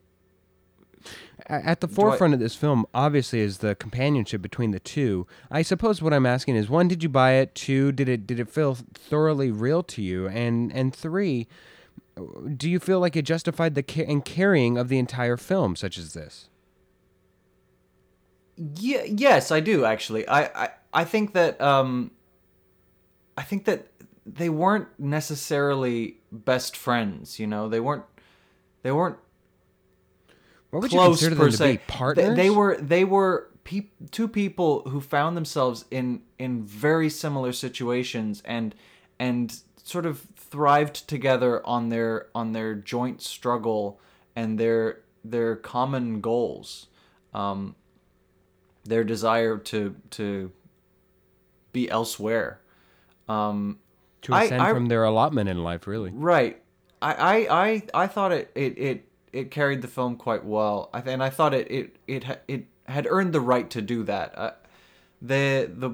At 1.50 1.80
the 1.80 1.88
I- 1.88 1.92
forefront 1.94 2.34
of 2.34 2.40
this 2.40 2.56
film, 2.56 2.86
obviously, 2.94 3.40
is 3.40 3.60
the 3.60 3.76
companionship 3.76 4.42
between 4.42 4.72
the 4.72 4.80
two. 4.80 5.28
I 5.50 5.62
suppose 5.62 6.02
what 6.02 6.14
I'm 6.14 6.26
asking 6.26 6.56
is: 6.56 6.70
one, 6.70 6.88
did 6.88 7.04
you 7.04 7.10
buy 7.10 7.34
it? 7.34 7.56
Two, 7.56 7.92
did 7.92 8.10
it 8.10 8.28
did 8.28 8.40
it 8.40 8.50
feel 8.50 8.76
thoroughly 8.94 9.52
real 9.52 9.84
to 9.84 10.02
you? 10.02 10.28
And 10.28 10.72
and 10.74 10.94
three, 10.94 11.48
do 12.56 12.70
you 12.70 12.80
feel 12.80 13.00
like 13.00 13.16
it 13.16 13.24
justified 13.24 13.76
the 13.76 13.84
ca- 13.84 14.06
and 14.06 14.26
carrying 14.26 14.78
of 14.78 14.90
the 14.90 15.00
entire 15.00 15.38
film, 15.38 15.76
such 15.76 15.98
as 15.98 16.14
this? 16.14 16.50
Yeah, 18.76 19.04
yes, 19.04 19.52
I 19.52 19.60
do 19.60 19.86
actually. 19.86 20.28
I 20.28 20.46
I, 20.66 20.70
I 20.98 21.04
think 21.04 21.34
that 21.34 21.62
um, 21.62 22.10
I 23.38 23.44
think 23.44 23.66
that 23.66 23.86
they 24.26 24.50
weren't 24.50 24.88
necessarily 24.98 26.18
best 26.32 26.76
friends. 26.76 27.40
You 27.40 27.46
know, 27.46 27.70
they 27.70 27.80
weren't 27.80 28.06
they 28.82 28.92
weren't 28.92 29.18
What 30.72 30.82
would 30.82 30.92
you 30.92 31.00
consider 31.00 31.36
per 31.36 31.44
them 31.44 31.52
to 31.52 31.58
se. 31.58 31.72
be? 31.74 31.78
Partners? 31.86 32.30
They, 32.30 32.34
they 32.36 32.50
were 32.50 32.78
they 32.78 33.04
were 33.04 33.52
peop 33.64 33.94
two 34.10 34.28
people 34.28 34.90
who 34.90 35.00
found 35.00 35.38
themselves 35.38 35.86
in 35.92 36.24
in 36.40 36.64
very 36.64 37.12
similar 37.12 37.54
situations 37.54 38.42
and 38.44 38.74
and 39.20 39.56
sort 39.84 40.08
of 40.08 40.26
thrived 40.36 41.08
together 41.08 41.64
on 41.64 41.90
their 41.90 42.26
on 42.34 42.54
their 42.54 42.74
joint 42.74 43.22
struggle 43.22 44.00
and 44.36 44.60
their 44.60 45.02
their 45.24 45.56
common 45.56 46.22
goals. 46.22 46.88
Um, 47.36 47.76
their 48.84 49.04
desire 49.04 49.58
to 49.58 49.96
to 50.12 50.52
be 51.74 51.90
elsewhere. 51.90 52.60
Um, 53.28 53.80
to 54.24 54.34
ascend 54.34 54.62
I- 54.62 54.74
from 54.74 54.88
their 54.88 55.04
allotment 55.04 55.50
in 55.50 55.64
life, 55.64 55.88
really. 55.88 56.12
Right. 56.14 56.62
I 57.02 57.14
I 57.14 57.66
I, 57.66 57.84
I 58.04 58.08
thought 58.08 58.32
it, 58.32 58.52
it 58.56 58.78
it 58.78 59.08
it 59.34 59.52
carried 59.52 59.82
the 59.82 59.88
film 59.88 60.16
quite 60.16 60.44
well. 60.46 60.90
I 60.94 61.02
th- 61.02 61.14
and 61.14 61.22
I 61.24 61.30
thought 61.30 61.54
it 61.54 61.70
it 61.70 61.96
it 62.08 62.44
it 62.48 62.66
had 62.86 63.06
earned 63.10 63.34
the 63.34 63.42
right 63.42 63.70
to 63.72 63.82
do 63.82 64.04
that. 64.04 64.38
Uh, 64.38 64.52
the 65.22 65.70
the 65.74 65.92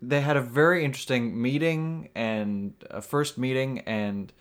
they 0.00 0.20
had 0.20 0.36
a 0.36 0.40
very 0.42 0.84
interesting 0.84 1.40
meeting 1.40 2.08
and 2.14 2.74
a 2.90 3.00
first 3.00 3.38
meeting 3.38 3.78
and 3.80 4.32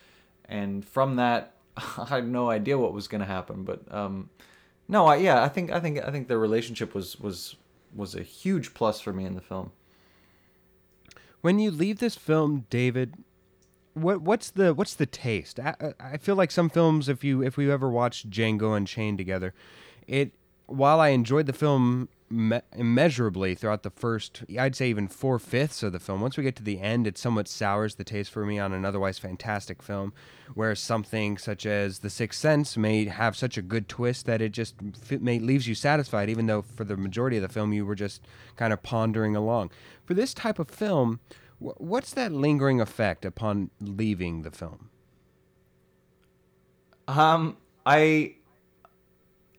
and 0.46 0.84
from 0.84 1.15
that 1.18 1.53
I 1.77 2.06
had 2.06 2.27
no 2.27 2.50
idea 2.50 2.77
what 2.77 2.94
was 2.94 3.08
going 3.08 3.22
to 3.22 3.27
happen, 3.27 3.63
but 3.63 3.82
um 3.94 4.30
no, 4.88 5.06
I 5.06 5.18
yeah, 5.18 5.41
I 5.41 5.48
think 5.48 5.72
I 5.72 5.80
think 5.80 6.00
I 6.06 6.12
think 6.12 6.27
their 6.27 6.39
relationship 6.39 6.94
was 6.94 7.18
was 7.20 7.56
was 7.95 8.15
a 8.15 8.24
huge 8.24 8.74
plus 8.74 9.00
for 9.00 9.13
me 9.13 9.25
in 9.25 9.36
the 9.36 9.41
film. 9.41 9.71
When 11.41 11.60
you 11.60 11.71
leave 11.71 12.00
this 12.00 12.15
film, 12.15 12.65
David, 12.69 13.15
what 13.93 14.21
what's 14.21 14.51
the 14.51 14.74
what's 14.74 14.93
the 14.93 15.05
taste? 15.05 15.60
I, 15.60 15.75
I 16.00 16.17
feel 16.17 16.36
like 16.36 16.51
some 16.51 16.69
films, 16.69 17.10
if 17.10 17.24
you 17.24 17.43
if 17.43 17.57
we 17.57 17.71
ever 17.71 17.89
watched 17.89 18.29
Django 18.29 18.77
Unchained 18.77 19.17
together, 19.17 19.53
it 20.07 20.31
while 20.72 21.00
I 21.00 21.10
enjoyed 21.10 21.46
the 21.46 21.54
film 21.54 22.10
me- 22.30 22.62
immeasurably 22.75 23.56
throughout 23.56 23.84
the 23.84 23.90
first, 23.90 24.44
I'd 24.58 24.75
say 24.75 24.90
even 24.90 25.08
four 25.08 25.38
fifths 25.38 25.84
of 25.84 25.92
the 25.92 26.00
film. 26.00 26.22
Once 26.22 26.38
we 26.38 26.44
get 26.44 26.56
to 26.58 26.63
the 26.63 26.80
end, 26.80 27.06
it 27.06 27.18
somewhat 27.18 27.48
sours 27.48 27.96
the 27.96 28.04
taste 28.04 28.32
for 28.32 28.46
me 28.46 28.58
on 28.58 28.74
an 28.74 28.86
otherwise 28.86 29.20
fantastic 29.20 29.82
film. 29.82 30.13
Whereas 30.54 30.80
something 30.80 31.38
such 31.38 31.66
as 31.66 32.00
The 32.00 32.10
Sixth 32.10 32.40
Sense 32.40 32.78
may 32.78 33.06
have 33.06 33.36
such 33.38 33.58
a 33.58 33.62
good 33.62 33.88
twist 33.88 34.25
that 34.25 34.42
it 34.42 34.51
just 34.51 34.75
f- 35.10 35.22
may 35.22 35.40
leaves 35.40 35.68
you 35.68 35.75
satisfied, 35.75 36.30
even 36.30 36.48
though 36.48 36.62
for 36.62 36.84
the 36.84 36.98
majority 36.98 37.38
of 37.38 37.44
the 37.44 37.50
film 37.50 37.74
you 37.74 37.86
were 37.86 37.96
just 37.96 38.22
kind 38.56 38.74
of 38.74 38.82
pondering 38.84 39.36
along. 39.36 39.72
For 40.06 40.13
this 40.13 40.34
type 40.34 40.60
of 40.60 40.70
film, 40.70 41.20
wh- 41.60 41.80
what's 41.80 42.13
that 42.13 42.32
lingering 42.32 42.82
effect 42.82 43.25
upon 43.25 43.70
leaving 43.80 44.42
the 44.42 44.51
film? 44.51 44.90
Um, 47.08 47.58
I, 47.86 48.36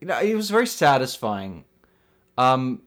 you 0.03 0.09
know, 0.09 0.19
it 0.19 0.35
was 0.35 0.51
very 0.51 0.67
satisfying. 0.67 1.65
Um, 2.37 2.83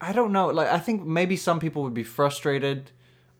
I 0.00 0.12
don't 0.12 0.30
know. 0.30 0.46
Like, 0.46 0.68
I 0.68 0.78
think 0.78 1.04
maybe 1.04 1.36
some 1.36 1.58
people 1.58 1.82
would 1.82 1.92
be 1.92 2.04
frustrated, 2.04 2.92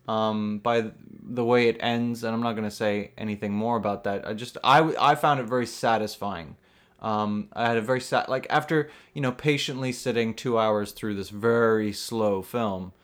um, 0.09 0.59
by 0.59 0.91
the 1.23 1.45
way 1.45 1.69
it 1.69 1.77
ends, 1.79 2.25
and 2.25 2.35
I'm 2.35 2.43
not 2.43 2.55
gonna 2.55 2.73
say 2.73 3.13
anything 3.17 3.53
more 3.53 3.77
about 3.77 4.03
that. 4.03 4.27
I 4.27 4.35
just, 4.35 4.59
I, 4.65 4.81
I 4.99 5.15
found 5.15 5.39
it 5.39 5.45
very 5.45 5.65
satisfying. 5.65 6.57
Um, 7.01 7.51
I 7.53 7.69
had 7.69 7.77
a 7.77 7.81
very 7.81 8.01
sat 8.01 8.29
like 8.29 8.49
after 8.51 8.91
you 9.13 9.21
know 9.21 9.31
patiently 9.31 9.93
sitting 9.93 10.35
two 10.35 10.59
hours 10.59 10.91
through 10.91 11.15
this 11.15 11.29
very 11.29 11.93
slow 11.93 12.43
film, 12.43 12.95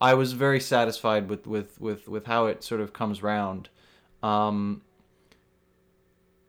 I 0.00 0.14
was 0.14 0.32
very 0.32 0.58
satisfied 0.58 1.28
with 1.28 1.46
with 1.46 1.80
with 1.80 2.08
with 2.08 2.26
how 2.26 2.46
it 2.46 2.64
sort 2.64 2.80
of 2.80 2.92
comes 2.92 3.22
round. 3.22 3.68
Um, 4.24 4.82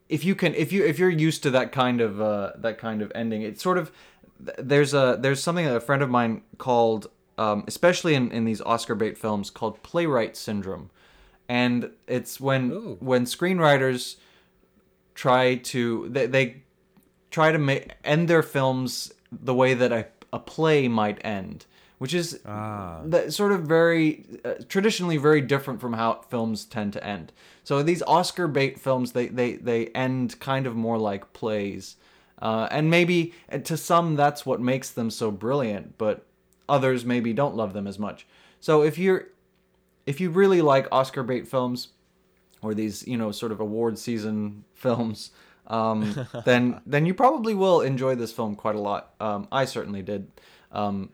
if 0.08 0.24
you 0.24 0.34
can 0.34 0.54
if 0.54 0.72
you 0.72 0.84
if 0.84 0.98
you're 0.98 1.10
used 1.10 1.42
to 1.42 1.50
that 1.50 1.72
kind 1.72 2.00
of 2.00 2.20
uh, 2.20 2.52
that 2.56 2.78
kind 2.78 3.02
of 3.02 3.10
ending 3.14 3.42
it's 3.42 3.62
sort 3.62 3.78
of 3.78 3.90
there's 4.58 4.92
a 4.92 5.16
there's 5.20 5.42
something 5.42 5.64
that 5.64 5.76
a 5.76 5.80
friend 5.80 6.02
of 6.02 6.10
mine 6.10 6.42
called 6.58 7.08
um, 7.36 7.64
especially 7.66 8.14
in, 8.14 8.30
in 8.30 8.44
these 8.44 8.60
oscar 8.60 8.94
bait 8.94 9.16
films 9.16 9.50
called 9.50 9.82
playwright 9.82 10.36
syndrome 10.36 10.90
and 11.48 11.90
it's 12.06 12.40
when 12.40 12.70
Ooh. 12.70 12.96
when 13.00 13.24
screenwriters 13.24 14.16
try 15.14 15.56
to 15.56 16.08
they, 16.10 16.26
they 16.26 16.62
try 17.30 17.52
to 17.52 17.58
make 17.58 17.92
end 18.04 18.28
their 18.28 18.42
films 18.42 19.12
the 19.32 19.54
way 19.54 19.74
that 19.74 19.92
a, 19.92 20.06
a 20.32 20.38
play 20.38 20.88
might 20.88 21.18
end 21.24 21.66
which 22.04 22.12
is 22.12 22.38
Ah. 22.44 23.00
that 23.06 23.32
sort 23.32 23.50
of 23.50 23.60
very 23.62 24.26
uh, 24.44 24.54
traditionally 24.68 25.16
very 25.16 25.40
different 25.40 25.80
from 25.80 25.94
how 25.94 26.20
films 26.28 26.66
tend 26.66 26.92
to 26.92 27.00
end. 27.16 27.32
So 27.62 27.82
these 27.82 28.02
Oscar 28.02 28.46
bait 28.46 28.78
films, 28.78 29.12
they 29.12 29.26
they 29.28 29.50
they 29.54 29.86
end 29.94 30.38
kind 30.38 30.66
of 30.66 30.74
more 30.76 30.98
like 30.98 31.32
plays, 31.32 31.96
uh, 32.42 32.68
and 32.70 32.90
maybe 32.90 33.32
uh, 33.50 33.56
to 33.70 33.76
some 33.78 34.16
that's 34.16 34.44
what 34.44 34.60
makes 34.60 34.90
them 34.90 35.08
so 35.10 35.30
brilliant, 35.30 35.96
but 35.96 36.26
others 36.68 37.04
maybe 37.06 37.32
don't 37.32 37.56
love 37.56 37.72
them 37.72 37.86
as 37.86 37.98
much. 37.98 38.26
So 38.60 38.82
if 38.82 38.98
you're 38.98 39.28
if 40.04 40.20
you 40.20 40.28
really 40.30 40.60
like 40.60 40.86
Oscar 40.92 41.22
bait 41.22 41.48
films, 41.48 41.88
or 42.60 42.74
these 42.74 43.08
you 43.08 43.16
know 43.16 43.32
sort 43.32 43.50
of 43.52 43.60
award 43.60 43.98
season 43.98 44.64
films, 44.74 45.30
um, 45.68 46.26
then 46.44 46.82
then 46.84 47.06
you 47.06 47.14
probably 47.14 47.54
will 47.54 47.80
enjoy 47.80 48.14
this 48.14 48.30
film 48.32 48.56
quite 48.56 48.76
a 48.76 48.80
lot. 48.90 49.14
Um, 49.20 49.48
I 49.50 49.64
certainly 49.64 50.02
did. 50.02 50.26
Um, 50.70 51.08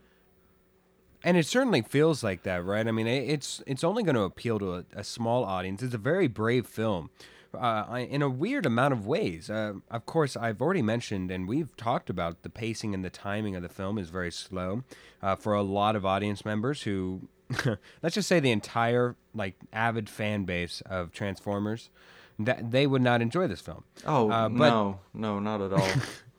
And 1.22 1.36
it 1.36 1.46
certainly 1.46 1.82
feels 1.82 2.22
like 2.24 2.44
that, 2.44 2.64
right? 2.64 2.86
I 2.86 2.92
mean, 2.92 3.06
it's 3.06 3.62
it's 3.66 3.84
only 3.84 4.02
going 4.02 4.14
to 4.14 4.22
appeal 4.22 4.58
to 4.58 4.74
a, 4.76 4.84
a 4.96 5.04
small 5.04 5.44
audience. 5.44 5.82
It's 5.82 5.94
a 5.94 5.98
very 5.98 6.28
brave 6.28 6.66
film, 6.66 7.10
uh, 7.52 8.04
in 8.08 8.22
a 8.22 8.28
weird 8.30 8.64
amount 8.64 8.94
of 8.94 9.06
ways. 9.06 9.50
Uh, 9.50 9.74
of 9.90 10.06
course, 10.06 10.34
I've 10.36 10.62
already 10.62 10.82
mentioned, 10.82 11.30
and 11.30 11.46
we've 11.46 11.76
talked 11.76 12.08
about 12.08 12.42
the 12.42 12.48
pacing 12.48 12.94
and 12.94 13.04
the 13.04 13.10
timing 13.10 13.54
of 13.54 13.62
the 13.62 13.68
film 13.68 13.98
is 13.98 14.08
very 14.08 14.32
slow 14.32 14.82
uh, 15.22 15.36
for 15.36 15.52
a 15.54 15.62
lot 15.62 15.94
of 15.94 16.06
audience 16.06 16.44
members 16.46 16.82
who, 16.84 17.28
let's 18.02 18.14
just 18.14 18.28
say, 18.28 18.40
the 18.40 18.50
entire 18.52 19.14
like 19.34 19.56
avid 19.74 20.08
fan 20.08 20.44
base 20.44 20.80
of 20.86 21.12
Transformers, 21.12 21.90
that 22.38 22.70
they 22.70 22.86
would 22.86 23.02
not 23.02 23.20
enjoy 23.20 23.46
this 23.46 23.60
film. 23.60 23.84
Oh 24.06 24.30
Uh, 24.30 24.48
but- 24.48 24.70
no, 24.70 25.00
no, 25.12 25.38
not 25.38 25.60
at 25.60 25.72
all. 25.74 25.88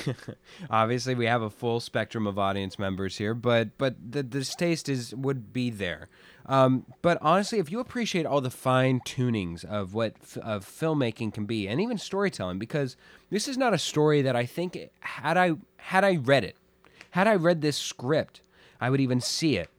Obviously, 0.70 1.14
we 1.14 1.26
have 1.26 1.42
a 1.42 1.50
full 1.50 1.80
spectrum 1.80 2.26
of 2.26 2.38
audience 2.38 2.78
members 2.78 3.18
here, 3.18 3.34
but 3.34 3.76
but 3.78 3.94
the 4.12 4.22
this 4.22 4.54
taste 4.54 4.88
is 4.88 5.14
would 5.14 5.52
be 5.52 5.70
there. 5.70 6.08
Um, 6.46 6.86
but 7.02 7.18
honestly, 7.20 7.58
if 7.58 7.70
you 7.70 7.78
appreciate 7.78 8.26
all 8.26 8.40
the 8.40 8.50
fine 8.50 9.00
tunings 9.00 9.64
of 9.64 9.94
what 9.94 10.14
f- 10.22 10.38
of 10.38 10.64
filmmaking 10.64 11.32
can 11.32 11.46
be, 11.46 11.68
and 11.68 11.80
even 11.80 11.98
storytelling, 11.98 12.58
because 12.58 12.96
this 13.30 13.46
is 13.46 13.56
not 13.56 13.74
a 13.74 13.78
story 13.78 14.22
that 14.22 14.34
I 14.34 14.46
think 14.46 14.78
had 15.00 15.36
I 15.36 15.52
had 15.76 16.04
I 16.04 16.16
read 16.16 16.44
it, 16.44 16.56
had 17.10 17.28
I 17.28 17.34
read 17.36 17.60
this 17.60 17.76
script, 17.76 18.40
I 18.80 18.90
would 18.90 19.00
even 19.00 19.20
see 19.20 19.56
it. 19.56 19.70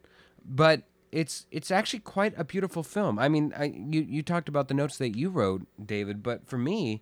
But 0.46 0.84
it's 1.12 1.46
it's 1.52 1.70
actually 1.70 2.00
quite 2.00 2.34
a 2.38 2.44
beautiful 2.44 2.82
film. 2.84 3.20
I 3.20 3.30
mean, 3.30 3.54
I, 3.58 3.66
you 3.66 4.02
you 4.02 4.24
talked 4.24 4.50
about 4.50 4.68
the 4.68 4.74
notes 4.74 4.98
that 4.98 5.16
you 5.16 5.30
wrote, 5.30 5.68
David, 5.84 6.24
but 6.24 6.48
for 6.48 6.58
me, 6.58 7.02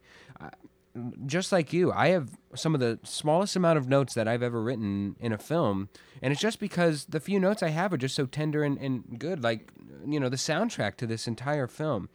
just 1.25 1.51
like 1.51 1.71
you, 1.71 1.91
I 1.91 2.09
have 2.09 2.37
some 2.55 2.73
of 2.73 2.81
the 2.81 2.99
smallest 3.03 3.55
amount 3.55 3.77
of 3.77 3.87
notes 3.87 4.13
that 4.13 4.27
I've 4.27 4.43
ever 4.43 4.61
written 4.61 5.15
in 5.19 5.31
a 5.31 5.37
film, 5.37 5.89
and 6.21 6.31
it's 6.31 6.41
just 6.41 6.59
because 6.59 7.05
the 7.05 7.19
few 7.19 7.39
notes 7.39 7.63
I 7.63 7.69
have 7.69 7.93
are 7.93 7.97
just 7.97 8.15
so 8.15 8.25
tender 8.25 8.63
and, 8.63 8.77
and 8.77 9.17
good. 9.17 9.43
Like, 9.43 9.71
you 10.05 10.19
know, 10.19 10.29
the 10.29 10.37
soundtrack 10.37 10.95
to 10.97 11.07
this 11.07 11.27
entire 11.27 11.67
film 11.67 12.09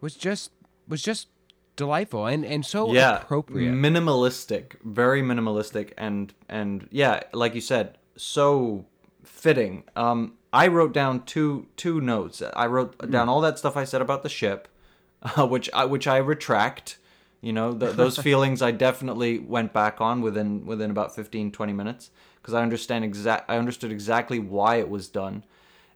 was 0.00 0.14
just 0.14 0.50
was 0.88 1.02
just 1.02 1.28
delightful 1.76 2.26
and 2.26 2.44
and 2.44 2.66
so 2.66 2.92
yeah, 2.92 3.22
appropriate. 3.22 3.72
minimalistic, 3.72 4.74
very 4.82 5.22
minimalistic, 5.22 5.92
and 5.96 6.34
and 6.48 6.88
yeah, 6.90 7.20
like 7.32 7.54
you 7.54 7.60
said, 7.60 7.96
so 8.16 8.84
fitting. 9.24 9.84
Um, 9.96 10.34
I 10.52 10.66
wrote 10.66 10.92
down 10.92 11.24
two 11.24 11.66
two 11.76 12.00
notes. 12.00 12.42
I 12.54 12.66
wrote 12.66 13.10
down 13.10 13.28
all 13.28 13.40
that 13.40 13.58
stuff 13.58 13.76
I 13.76 13.84
said 13.84 14.02
about 14.02 14.22
the 14.22 14.28
ship, 14.28 14.68
uh, 15.22 15.46
which 15.46 15.70
I 15.72 15.86
which 15.86 16.06
I 16.06 16.18
retract. 16.18 16.98
You 17.40 17.52
know, 17.52 17.72
th 17.72 17.94
those 17.94 18.18
feelings 18.28 18.62
I 18.62 18.72
definitely 18.72 19.38
went 19.38 19.72
back 19.72 20.00
on 20.00 20.22
within 20.22 20.66
within 20.66 20.90
about 20.90 21.14
15 21.14 21.52
20 21.52 21.72
minutes 21.72 22.10
because 22.40 22.54
I 22.54 22.62
understand 22.62 23.04
exact 23.04 23.48
I 23.50 23.56
understood 23.56 23.92
exactly 23.92 24.38
why 24.38 24.76
it 24.76 24.88
was 24.88 25.08
done. 25.08 25.44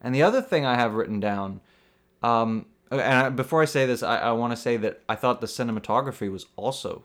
And 0.01 0.15
the 0.15 0.23
other 0.23 0.43
thing 0.43 0.65
I 0.67 0.75
have 0.77 0.95
written 0.95 1.21
down 1.21 1.61
um, 2.23 2.67
and 2.91 3.01
I, 3.01 3.29
before 3.31 3.63
I 3.63 3.65
say 3.65 3.87
this, 3.87 4.03
I, 4.03 4.19
I 4.19 4.33
want 4.33 4.53
to 4.53 4.57
say 4.57 4.77
that 4.79 5.01
I 5.09 5.15
thought 5.15 5.41
the 5.41 5.47
cinematography 5.47 6.31
was 6.31 6.47
also 6.57 7.03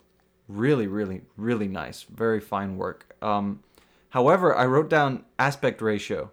really, 0.48 0.88
really, 0.88 1.22
really 1.38 1.68
nice. 1.68 2.04
Very 2.04 2.40
fine 2.40 2.78
work. 2.78 3.16
Um, 3.22 3.64
however, 4.10 4.56
I 4.56 4.66
wrote 4.66 4.90
down 4.90 5.24
aspect 5.40 5.82
ratio, 5.82 6.32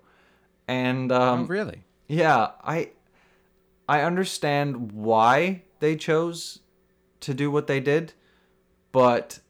and 0.66 1.12
um, 1.12 1.42
oh, 1.42 1.46
really? 1.46 1.84
Yeah, 2.08 2.50
I 2.62 2.90
I 3.88 4.02
understand 4.02 4.92
why 4.92 5.62
they 5.78 5.96
chose 5.96 6.60
to 7.24 7.34
do 7.34 7.50
what 7.50 7.66
they 7.66 7.80
did, 7.80 8.12
but 8.92 9.40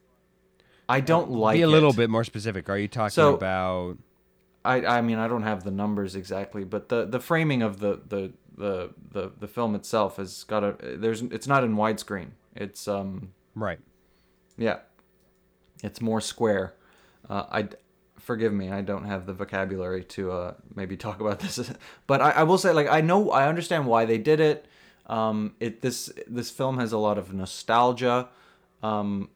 I 0.89 1.01
don't 1.01 1.31
like 1.31 1.57
Be 1.57 1.63
a 1.63 1.69
little 1.69 1.91
it. 1.91 1.97
bit 1.97 2.11
more 2.11 2.25
specific. 2.25 2.69
Are 2.69 2.79
you 2.79 2.89
talking 2.89 3.11
So- 3.11 3.35
about? 3.35 3.99
I 4.67 4.87
I 4.87 5.01
mean 5.03 5.19
I 5.19 5.29
don't 5.29 5.43
have 5.43 5.63
the 5.65 5.71
numbers 5.71 6.15
exactly, 6.17 6.65
but 6.65 6.89
the 6.89 7.05
the 7.05 7.21
framing 7.21 7.61
of 7.63 7.81
the 7.81 8.01
the 8.09 8.33
the 8.57 8.91
the, 9.13 9.33
the 9.39 9.49
film 9.49 9.75
itself 9.75 10.17
has 10.17 10.45
got 10.45 10.65
a 10.65 10.77
there's 10.97 11.21
it's 11.23 11.47
not 11.47 11.65
in 11.65 11.77
widescreen. 11.77 12.29
It's 12.57 12.89
um 12.89 13.33
Right. 13.55 13.79
yeah, 14.57 14.79
it's 15.83 16.01
more 16.01 16.21
square. 16.21 16.75
Uh, 17.29 17.45
I 17.53 17.69
forgive 18.19 18.53
me, 18.55 18.71
I 18.71 18.81
don't 18.81 19.05
have 19.05 19.27
the 19.27 19.35
vocabulary 19.35 20.03
to 20.05 20.33
uh, 20.33 20.55
maybe 20.75 20.97
talk 20.97 21.21
about 21.21 21.39
this, 21.45 21.71
but 22.07 22.23
I, 22.23 22.31
I 22.31 22.43
will 22.45 22.57
say 22.59 22.73
like 22.73 22.89
I 22.89 23.03
know 23.03 23.31
I 23.33 23.47
understand 23.49 23.87
why 23.87 24.07
they 24.07 24.17
did 24.19 24.41
it. 24.41 24.67
Um, 25.07 25.55
it 25.61 25.83
this 25.83 26.11
this 26.27 26.51
film 26.51 26.79
has 26.79 26.93
a 26.93 26.99
lot 26.99 27.19
of 27.19 27.33
nostalgia, 27.33 28.29
um, 28.83 29.29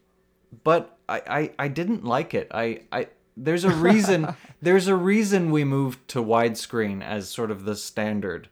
but 0.65 0.99
I, 1.09 1.23
I 1.27 1.51
I 1.59 1.69
didn't 1.69 2.05
like 2.05 2.35
it. 2.35 2.49
I 2.53 2.83
I 2.91 3.09
there's 3.37 3.65
a 3.65 3.71
reason 3.71 4.35
there's 4.63 4.89
a 4.89 4.97
reason 4.97 5.51
we 5.51 5.65
moved 5.65 6.09
to 6.09 6.23
widescreen 6.23 7.03
as 7.03 7.29
sort 7.29 7.51
of 7.51 7.65
the 7.65 7.77
standard 7.77 8.49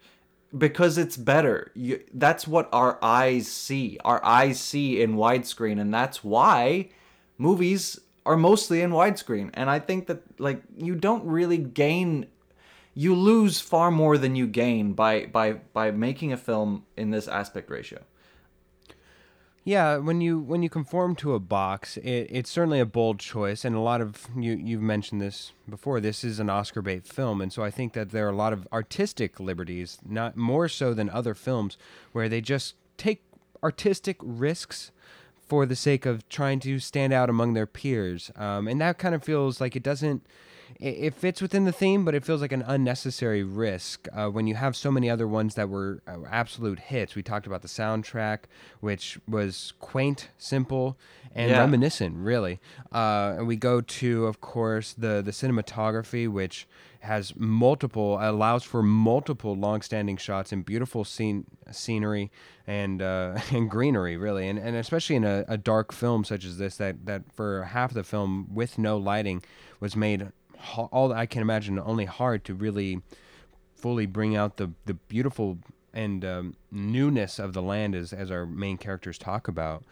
because 0.57 0.99
it's 0.99 1.17
better. 1.17 1.73
You, 1.75 2.03
that's 2.15 2.47
what 2.47 2.69
our 2.73 2.99
eyes 3.03 3.49
see. 3.49 3.99
Our 4.05 4.25
eyes 4.25 4.61
see 4.61 5.01
in 5.01 5.17
widescreen, 5.17 5.81
and 5.81 5.93
that's 5.93 6.23
why 6.23 6.91
movies 7.39 7.99
are 8.25 8.37
mostly 8.37 8.83
in 8.83 8.91
widescreen. 8.91 9.50
And 9.55 9.71
I 9.71 9.79
think 9.79 10.07
that 10.07 10.23
like 10.39 10.63
you 10.76 10.95
don't 10.95 11.25
really 11.25 11.59
gain, 11.59 12.26
you 12.99 13.15
lose 13.15 13.61
far 13.61 13.91
more 13.91 14.17
than 14.17 14.35
you 14.35 14.47
gain 14.47 14.95
by 14.95 15.26
by 15.26 15.52
by 15.52 15.91
making 15.91 16.32
a 16.32 16.37
film 16.37 16.85
in 16.97 17.11
this 17.11 17.28
aspect 17.28 17.71
ratio. 17.71 18.02
Yeah, 19.65 19.99
when 19.99 20.21
you 20.21 20.41
when 20.41 20.63
you 20.63 20.71
conform 20.71 21.15
to 21.17 21.35
a 21.35 21.41
box, 21.41 21.99
it, 21.99 22.28
it's 22.30 22.49
certainly 22.49 22.80
a 22.80 22.87
bold 22.87 23.19
choice, 23.19 23.65
and 23.65 23.76
a 23.76 23.80
lot 23.80 24.00
of 24.00 24.28
you 24.35 24.52
you've 24.52 24.80
mentioned 24.80 25.21
this 25.21 25.52
before. 25.69 26.00
This 26.00 26.25
is 26.25 26.39
an 26.39 26.49
Oscar 26.49 26.80
bait 26.80 27.06
film, 27.06 27.43
and 27.43 27.52
so 27.52 27.63
I 27.63 27.71
think 27.71 27.93
that 27.93 28.13
there 28.13 28.26
are 28.26 28.30
a 28.30 28.37
lot 28.37 28.54
of 28.54 28.67
artistic 28.73 29.39
liberties, 29.39 29.99
not 30.09 30.37
more 30.37 30.67
so 30.67 30.95
than 30.95 31.11
other 31.11 31.35
films, 31.35 31.76
where 32.13 32.30
they 32.30 32.41
just 32.41 32.76
take 32.97 33.23
artistic 33.63 34.17
risks 34.23 34.91
for 35.47 35.67
the 35.67 35.76
sake 35.76 36.06
of 36.06 36.26
trying 36.28 36.61
to 36.61 36.78
stand 36.78 37.13
out 37.13 37.28
among 37.28 37.52
their 37.52 37.67
peers, 37.67 38.30
um, 38.37 38.67
and 38.67 38.80
that 38.80 38.97
kind 38.97 39.15
of 39.15 39.23
feels 39.23 39.61
like 39.61 39.76
it 39.76 39.82
doesn't. 39.82 40.25
It, 40.81 40.89
it 40.89 41.15
fits 41.15 41.41
within 41.41 41.65
the 41.65 41.73
theme, 41.73 42.05
but 42.05 42.15
it 42.15 42.25
feels 42.25 42.41
like 42.41 42.52
an 42.52 42.63
unnecessary 42.67 43.43
risk 43.43 44.09
uh, 44.13 44.29
when 44.29 44.47
you 44.47 44.55
have 44.55 44.76
so 44.76 44.91
many 44.91 45.09
other 45.09 45.26
ones 45.29 45.55
that 45.55 45.69
were 45.69 46.02
uh, 46.07 46.19
absolute 46.31 46.79
hits. 46.79 47.15
We 47.15 47.23
talked 47.23 47.47
about 47.47 47.63
the 47.63 47.69
soundtrack, 47.69 48.41
which 48.81 49.19
was 49.29 49.73
quaint, 49.81 50.29
simple, 50.39 50.97
and 51.35 51.50
Yeah. 51.50 51.59
reminiscent, 51.61 52.17
really. 52.17 52.61
Uh, 52.93 53.35
and 53.39 53.47
we 53.47 53.57
go 53.57 53.81
to, 53.81 54.26
of 54.26 54.41
course, 54.41 54.93
the 54.93 55.23
the 55.25 55.33
cinematography, 55.33 56.29
which 56.31 56.67
has 57.00 57.37
multiple 57.37 58.19
allows 58.21 58.65
for 58.65 58.83
multiple 58.83 59.55
long-standing 59.55 60.17
shots 60.17 60.50
and 60.50 60.65
beautiful 60.65 61.05
scene 61.05 61.45
scenery 61.71 62.31
and 62.67 63.00
uh, 63.00 63.39
and 63.52 63.71
greenery, 63.71 64.17
really, 64.17 64.49
and 64.49 64.59
and 64.59 64.76
especially 64.76 65.17
in 65.17 65.25
a, 65.25 65.45
a 65.47 65.57
dark 65.57 65.93
film 65.93 66.25
such 66.25 66.45
as 66.45 66.59
this, 66.59 66.76
that 66.76 67.07
that 67.07 67.23
for 67.33 67.65
half 67.65 67.93
the 67.95 68.02
film 68.02 68.49
with 68.52 68.79
no 68.79 68.97
lighting 68.97 69.43
was 69.79 69.95
made 69.95 70.33
all 70.76 71.13
I 71.13 71.26
can 71.26 71.43
imagine 71.43 71.79
only 71.79 72.05
hard 72.05 72.45
to 72.45 72.55
really 72.55 73.02
fully 73.75 74.07
bring 74.07 74.37
out 74.37 74.57
the 74.57 74.73
the 74.87 74.95
beautiful 74.95 75.59
and 75.93 76.25
um, 76.25 76.55
newness 76.71 77.39
of 77.39 77.52
the 77.52 77.63
land 77.63 77.95
as 77.95 78.13
as 78.13 78.31
our 78.31 78.47
main 78.47 78.76
characters 78.76 79.19
talk 79.19 79.49
about. 79.49 79.85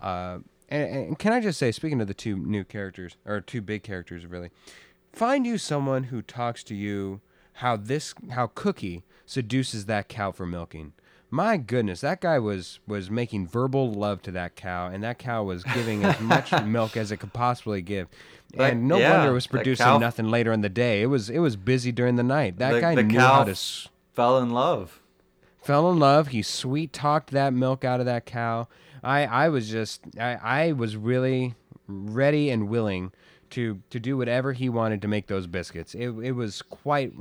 Uh, 0.00 0.38
and, 0.68 0.96
and 0.96 1.18
can 1.18 1.32
I 1.32 1.40
just 1.40 1.58
say, 1.58 1.70
speaking 1.70 2.00
of 2.00 2.08
the 2.08 2.14
two 2.14 2.36
new 2.36 2.64
characters 2.64 3.16
or 3.24 3.40
two 3.40 3.60
big 3.60 3.82
characters, 3.82 4.26
really, 4.26 4.50
find 5.12 5.46
you 5.46 5.58
someone 5.58 6.04
who 6.04 6.22
talks 6.22 6.62
to 6.64 6.74
you 6.74 7.20
how 7.54 7.76
this 7.76 8.14
how 8.30 8.48
Cookie 8.48 9.02
seduces 9.26 9.86
that 9.86 10.08
cow 10.08 10.32
for 10.32 10.46
milking. 10.46 10.92
My 11.34 11.56
goodness, 11.56 12.02
that 12.02 12.20
guy 12.20 12.38
was 12.38 12.78
was 12.86 13.10
making 13.10 13.46
verbal 13.46 13.90
love 13.90 14.20
to 14.22 14.30
that 14.32 14.54
cow, 14.54 14.88
and 14.88 15.02
that 15.02 15.18
cow 15.18 15.42
was 15.42 15.64
giving 15.64 16.04
as 16.04 16.20
much 16.20 16.52
milk 16.66 16.94
as 16.94 17.10
it 17.10 17.16
could 17.16 17.32
possibly 17.32 17.80
give. 17.80 18.06
That- 18.54 18.72
And 18.74 18.86
no 18.86 18.98
yeah, 18.98 19.16
wonder 19.16 19.30
it 19.30 19.34
was 19.34 19.46
producing 19.46 19.84
cow- 19.86 19.96
nothing 19.98 20.28
later 20.28 20.52
in 20.52 20.60
the 20.60 20.68
day. 20.68 21.00
It 21.00 21.06
was 21.06 21.30
it 21.30 21.38
was 21.38 21.56
busy 21.56 21.90
during 21.90 22.16
the 22.16 22.22
night. 22.22 22.58
That 22.58 22.72
The- 22.74 22.80
guy 22.82 22.94
the 22.94 23.02
knew 23.02 23.18
how 23.18 23.44
to 23.44 23.56
Fell 24.12 24.38
in 24.40 24.50
love. 24.50 25.00
fell 25.62 25.90
in 25.90 25.98
love. 25.98 26.28
He 26.28 26.42
sweet 26.42 26.92
talked 26.92 27.30
that 27.30 27.54
milk 27.54 27.82
out 27.82 27.98
of 28.00 28.04
that 28.04 28.26
cow. 28.26 28.68
I, 29.02 29.24
I 29.24 29.48
was 29.48 29.70
just 29.70 30.02
I, 30.20 30.34
I 30.34 30.72
was 30.72 30.96
really 30.98 31.54
ready 31.88 32.50
and 32.50 32.68
willing 32.68 33.10
to 33.52 33.80
to 33.90 34.00
do 34.00 34.16
whatever 34.16 34.52
he 34.52 34.68
wanted 34.68 35.00
to 35.02 35.08
make 35.08 35.28
those 35.28 35.46
biscuits. 35.46 35.94
It, 35.94 36.08
it 36.08 36.32
was 36.32 36.62
quite 36.62 37.12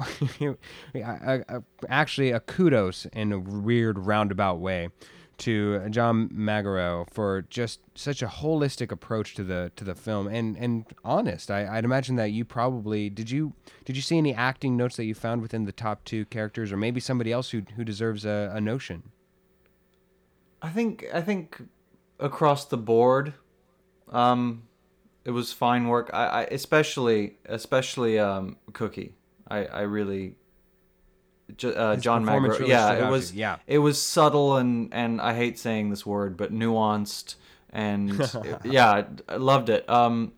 actually 1.90 2.32
a 2.32 2.40
kudos 2.40 3.06
in 3.14 3.32
a 3.32 3.40
weird 3.40 4.00
roundabout 4.00 4.60
way 4.60 4.90
to 5.40 5.90
John 5.90 6.30
Magaro 6.30 7.10
for 7.12 7.42
just 7.50 7.80
such 7.96 8.22
a 8.22 8.28
holistic 8.28 8.92
approach 8.92 9.34
to 9.36 9.44
the 9.44 9.72
to 9.76 9.84
the 9.84 9.96
film 9.96 10.28
and 10.28 10.56
and 10.58 10.86
honest. 11.04 11.52
I, 11.52 11.78
I'd 11.78 11.84
imagine 11.84 12.16
that 12.16 12.32
you 12.32 12.46
probably 12.46 13.10
did 13.10 13.30
you 13.30 13.54
did 13.84 13.96
you 13.96 14.02
see 14.02 14.18
any 14.18 14.34
acting 14.34 14.78
notes 14.78 14.96
that 14.98 15.06
you 15.06 15.16
found 15.16 15.42
within 15.42 15.66
the 15.66 15.72
top 15.72 16.06
two 16.06 16.26
characters 16.26 16.72
or 16.72 16.78
maybe 16.78 17.00
somebody 17.00 17.32
else 17.32 17.50
who 17.50 17.64
who 17.76 17.84
deserves 17.84 18.24
a, 18.24 18.52
a 18.54 18.62
notion. 18.62 19.12
I 20.62 20.70
think 20.70 21.06
I 21.14 21.22
think 21.22 21.62
across 22.20 22.66
the 22.66 22.78
board, 22.78 23.34
um, 24.10 24.68
it 25.26 25.32
was 25.32 25.54
fine 25.54 25.88
work. 25.88 26.10
I, 26.14 26.26
I 26.26 26.42
especially 26.44 27.38
especially 27.46 28.20
um, 28.20 28.58
Cookie. 28.74 29.16
I 29.48 29.66
I 29.66 29.82
really. 29.82 30.36
Uh, 31.66 31.98
John 31.98 32.24
Magaro, 32.24 32.60
really 32.60 32.70
yeah, 32.70 33.08
it 33.08 33.12
was 33.12 33.34
yeah. 33.34 33.58
it 33.68 33.80
was 33.80 34.02
subtle 34.02 34.56
and 34.56 34.94
and 34.94 35.20
I 35.20 35.36
hate 35.36 35.60
saying 35.60 35.90
this 35.90 36.06
word, 36.06 36.38
but 36.38 36.54
nuanced 36.54 37.36
and 37.72 38.18
yeah, 38.64 39.04
I 39.28 39.36
loved 39.36 39.70
it. 39.70 39.90
Um, 39.90 40.32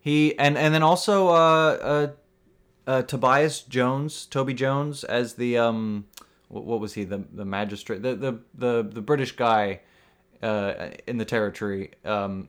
he 0.00 0.38
and 0.38 0.56
and 0.56 0.74
then 0.74 0.82
also 0.82 1.28
uh, 1.28 1.32
uh, 1.32 2.08
uh, 2.86 3.02
Tobias 3.02 3.62
Jones, 3.62 4.26
Toby 4.26 4.54
Jones 4.54 5.04
as 5.04 5.34
the 5.34 5.58
um, 5.58 6.06
what, 6.48 6.64
what 6.64 6.80
was 6.80 6.94
he 6.94 7.04
the 7.04 7.24
the 7.32 7.44
magistrate 7.44 8.02
the 8.02 8.14
the 8.14 8.38
the, 8.54 8.82
the 8.82 9.02
British 9.02 9.32
guy 9.32 9.80
uh, 10.42 10.88
in 11.06 11.18
the 11.18 11.24
territory. 11.24 11.92
Um, 12.04 12.48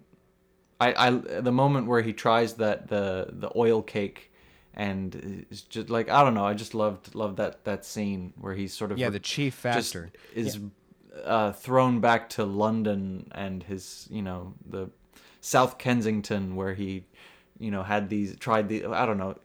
I, 0.81 1.07
I 1.07 1.11
the 1.11 1.51
moment 1.51 1.87
where 1.87 2.01
he 2.01 2.11
tries 2.11 2.55
that 2.55 2.87
the 2.87 3.27
the 3.31 3.51
oil 3.55 3.83
cake 3.83 4.31
and 4.73 5.45
it's 5.49 5.61
just 5.61 5.89
like 5.89 6.09
I 6.09 6.23
don't 6.23 6.33
know 6.33 6.45
I 6.45 6.55
just 6.55 6.73
loved 6.73 7.13
loved 7.13 7.37
that 7.37 7.63
that 7.65 7.85
scene 7.85 8.33
where 8.39 8.55
he's 8.55 8.73
sort 8.73 8.91
of 8.91 8.97
Yeah, 8.97 9.09
the 9.09 9.19
chief 9.19 9.53
factor. 9.53 10.11
is 10.33 10.59
uh, 11.23 11.51
thrown 11.51 11.99
back 11.99 12.29
to 12.29 12.45
London 12.45 13.27
and 13.33 13.61
his 13.63 14.07
you 14.09 14.23
know 14.23 14.53
the 14.65 14.89
South 15.39 15.77
Kensington 15.77 16.55
where 16.55 16.73
he 16.73 17.05
you 17.59 17.69
know 17.69 17.83
had 17.83 18.09
these 18.09 18.35
tried 18.37 18.67
the 18.67 18.85
I 18.85 19.05
don't 19.05 19.19
know 19.19 19.35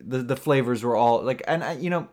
the 0.00 0.18
the 0.18 0.36
flavors 0.36 0.82
were 0.82 0.96
all 0.96 1.22
like 1.22 1.42
and 1.46 1.62
uh, 1.62 1.76
you 1.78 1.90
know 1.90 2.08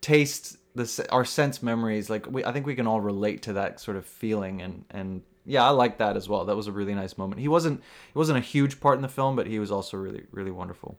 taste 0.00 0.56
the 0.74 1.06
our 1.10 1.24
sense 1.24 1.62
memories 1.62 2.10
like 2.10 2.30
we 2.30 2.44
I 2.44 2.52
think 2.52 2.66
we 2.66 2.74
can 2.74 2.86
all 2.86 3.00
relate 3.00 3.42
to 3.42 3.52
that 3.54 3.78
sort 3.78 3.96
of 3.96 4.04
feeling 4.04 4.62
and 4.62 4.84
and 4.90 5.22
yeah 5.46 5.64
I 5.64 5.70
like 5.70 5.98
that 5.98 6.16
as 6.16 6.28
well 6.28 6.44
that 6.44 6.56
was 6.56 6.66
a 6.66 6.72
really 6.72 6.94
nice 6.94 7.16
moment 7.16 7.40
he 7.40 7.48
wasn't 7.48 7.80
he 8.12 8.18
wasn't 8.18 8.38
a 8.38 8.42
huge 8.42 8.80
part 8.80 8.96
in 8.96 9.02
the 9.02 9.08
film 9.08 9.36
but 9.36 9.46
he 9.46 9.58
was 9.58 9.70
also 9.70 9.96
really 9.96 10.24
really 10.30 10.50
wonderful 10.50 10.98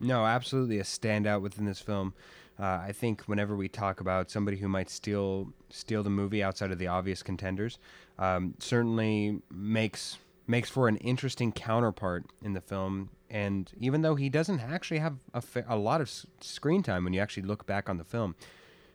No, 0.00 0.26
absolutely 0.26 0.78
a 0.80 0.82
standout 0.84 1.42
within 1.42 1.64
this 1.64 1.78
film. 1.80 2.12
Uh, 2.58 2.80
I 2.88 2.92
think 2.92 3.22
whenever 3.22 3.54
we 3.56 3.68
talk 3.68 4.00
about 4.00 4.30
somebody 4.30 4.56
who 4.58 4.68
might 4.68 4.90
steal 4.90 5.52
steal 5.70 6.02
the 6.02 6.10
movie 6.10 6.42
outside 6.42 6.70
of 6.72 6.78
the 6.78 6.88
obvious 6.88 7.22
contenders, 7.22 7.78
um, 8.18 8.54
certainly 8.58 9.40
makes 9.50 10.18
makes 10.46 10.68
for 10.68 10.88
an 10.88 10.96
interesting 10.98 11.52
counterpart 11.52 12.24
in 12.42 12.52
the 12.52 12.60
film. 12.60 13.10
And 13.30 13.70
even 13.78 14.02
though 14.02 14.16
he 14.16 14.28
doesn't 14.28 14.60
actually 14.60 14.98
have 15.00 15.16
a, 15.32 15.40
fa- 15.40 15.64
a 15.68 15.76
lot 15.76 16.00
of 16.00 16.08
s- 16.08 16.26
screen 16.40 16.82
time 16.82 17.04
when 17.04 17.12
you 17.14 17.20
actually 17.22 17.44
look 17.44 17.64
back 17.64 17.88
on 17.88 17.96
the 17.96 18.04
film, 18.04 18.34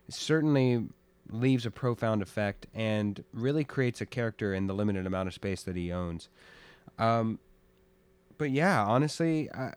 certainly 0.09 0.85
leaves 1.29 1.65
a 1.65 1.71
profound 1.71 2.21
effect 2.21 2.67
and 2.73 3.23
really 3.33 3.63
creates 3.63 4.01
a 4.01 4.05
character 4.05 4.53
in 4.53 4.67
the 4.67 4.73
limited 4.73 5.05
amount 5.05 5.27
of 5.27 5.33
space 5.33 5.63
that 5.63 5.75
he 5.75 5.91
owns. 5.91 6.29
Um, 6.97 7.39
but 8.37 8.51
yeah, 8.51 8.83
honestly, 8.83 9.49
I, 9.51 9.73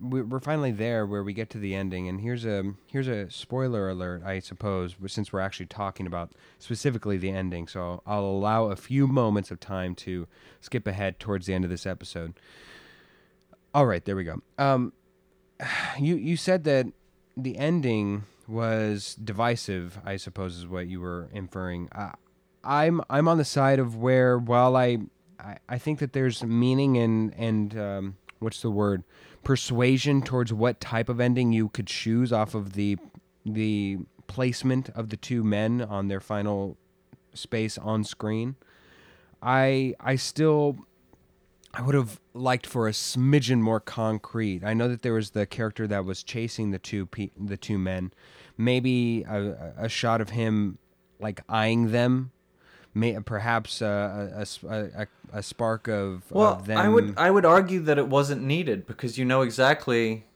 we- 0.00 0.22
we're 0.22 0.40
finally 0.40 0.72
there 0.72 1.06
where 1.06 1.22
we 1.22 1.32
get 1.32 1.48
to 1.50 1.58
the 1.58 1.74
ending 1.74 2.08
and 2.08 2.20
here's 2.20 2.44
a 2.44 2.72
here's 2.88 3.06
a 3.06 3.30
spoiler 3.30 3.88
alert 3.88 4.22
i 4.24 4.40
suppose 4.40 4.96
since 5.06 5.32
we're 5.32 5.38
actually 5.40 5.66
talking 5.66 6.06
about 6.08 6.32
specifically 6.58 7.16
the 7.18 7.30
ending 7.30 7.68
so 7.68 8.02
i'll 8.06 8.24
allow 8.24 8.64
a 8.64 8.74
few 8.74 9.06
moments 9.06 9.50
of 9.52 9.60
time 9.60 9.94
to 9.94 10.26
skip 10.60 10.86
ahead 10.88 11.20
towards 11.20 11.46
the 11.46 11.54
end 11.54 11.62
of 11.64 11.70
this 11.70 11.86
episode 11.86 12.32
all 13.74 13.86
right 13.86 14.04
there 14.04 14.16
we 14.16 14.24
go 14.24 14.40
um 14.58 14.92
you 16.00 16.16
you 16.16 16.36
said 16.36 16.64
that 16.64 16.86
the 17.36 17.56
ending 17.56 18.24
was 18.48 19.14
divisive 19.16 19.98
i 20.04 20.16
suppose 20.16 20.58
is 20.58 20.66
what 20.66 20.86
you 20.86 21.00
were 21.00 21.28
inferring. 21.32 21.88
Uh, 21.92 22.12
i'm 22.64 23.00
i'm 23.10 23.28
on 23.28 23.38
the 23.38 23.44
side 23.44 23.78
of 23.78 23.96
where 23.96 24.38
while 24.38 24.76
i 24.76 24.98
i, 25.40 25.56
I 25.68 25.78
think 25.78 25.98
that 26.00 26.12
there's 26.12 26.42
meaning 26.42 26.96
and 26.98 27.34
and 27.36 27.78
um, 27.78 28.16
what's 28.42 28.60
the 28.60 28.70
word? 28.70 29.04
Persuasion 29.44 30.22
towards 30.22 30.52
what 30.52 30.80
type 30.80 31.08
of 31.08 31.20
ending 31.20 31.52
you 31.52 31.68
could 31.68 31.86
choose 31.86 32.32
off 32.32 32.54
of 32.54 32.74
the 32.74 32.98
the 33.44 33.98
placement 34.26 34.88
of 34.90 35.08
the 35.08 35.16
two 35.16 35.42
men 35.42 35.82
on 35.82 36.08
their 36.08 36.20
final 36.20 36.76
space 37.34 37.78
on 37.78 38.04
screen. 38.04 38.56
I 39.42 39.94
i 40.00 40.16
still 40.16 40.76
I 41.74 41.80
would 41.82 41.94
have 41.94 42.20
liked 42.34 42.66
for 42.66 42.86
a 42.86 42.92
smidgen 42.92 43.60
more 43.60 43.80
concrete. 43.80 44.62
I 44.62 44.74
know 44.74 44.88
that 44.88 45.02
there 45.02 45.14
was 45.14 45.30
the 45.30 45.46
character 45.46 45.86
that 45.86 46.04
was 46.04 46.22
chasing 46.22 46.70
the 46.70 46.78
two 46.78 47.06
pe- 47.06 47.30
the 47.38 47.56
two 47.56 47.78
men. 47.78 48.12
Maybe 48.58 49.22
a, 49.22 49.72
a 49.78 49.88
shot 49.88 50.20
of 50.20 50.30
him 50.30 50.78
like 51.18 51.42
eyeing 51.48 51.90
them. 51.92 52.32
May, 52.94 53.18
perhaps 53.20 53.80
a 53.80 54.46
a 54.62 54.66
a, 54.68 55.06
a 55.32 55.42
spark 55.42 55.88
of, 55.88 56.30
Well, 56.30 56.54
of 56.54 56.66
them. 56.66 56.76
I 56.76 56.88
would 56.88 57.14
I 57.16 57.30
would 57.30 57.46
argue 57.46 57.80
that 57.80 57.96
it 57.96 58.08
wasn't 58.08 58.42
needed 58.42 58.86
because 58.86 59.16
you 59.16 59.24
know 59.24 59.40
exactly 59.40 60.26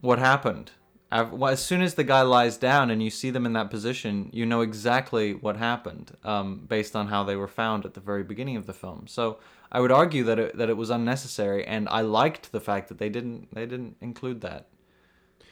what 0.00 0.18
happened. 0.18 0.70
As 1.14 1.62
soon 1.64 1.80
as 1.80 1.94
the 1.94 2.02
guy 2.04 2.22
lies 2.22 2.56
down 2.56 2.90
and 2.90 3.00
you 3.02 3.08
see 3.10 3.30
them 3.30 3.46
in 3.46 3.52
that 3.52 3.70
position, 3.70 4.30
you 4.32 4.44
know 4.44 4.62
exactly 4.62 5.32
what 5.34 5.56
happened 5.56 6.16
um, 6.24 6.66
based 6.66 6.96
on 6.96 7.06
how 7.06 7.22
they 7.22 7.36
were 7.36 7.46
found 7.46 7.84
at 7.84 7.94
the 7.94 8.00
very 8.00 8.24
beginning 8.24 8.56
of 8.56 8.66
the 8.66 8.72
film. 8.72 9.06
So 9.06 9.38
I 9.70 9.78
would 9.80 9.92
argue 9.92 10.24
that 10.24 10.38
it, 10.38 10.56
that 10.58 10.68
it 10.68 10.76
was 10.76 10.90
unnecessary, 10.90 11.64
and 11.64 11.88
I 11.88 12.00
liked 12.00 12.50
the 12.50 12.60
fact 12.60 12.88
that 12.88 12.98
they 12.98 13.08
didn't 13.08 13.54
they 13.54 13.64
didn't 13.66 13.96
include 14.00 14.40
that. 14.40 14.66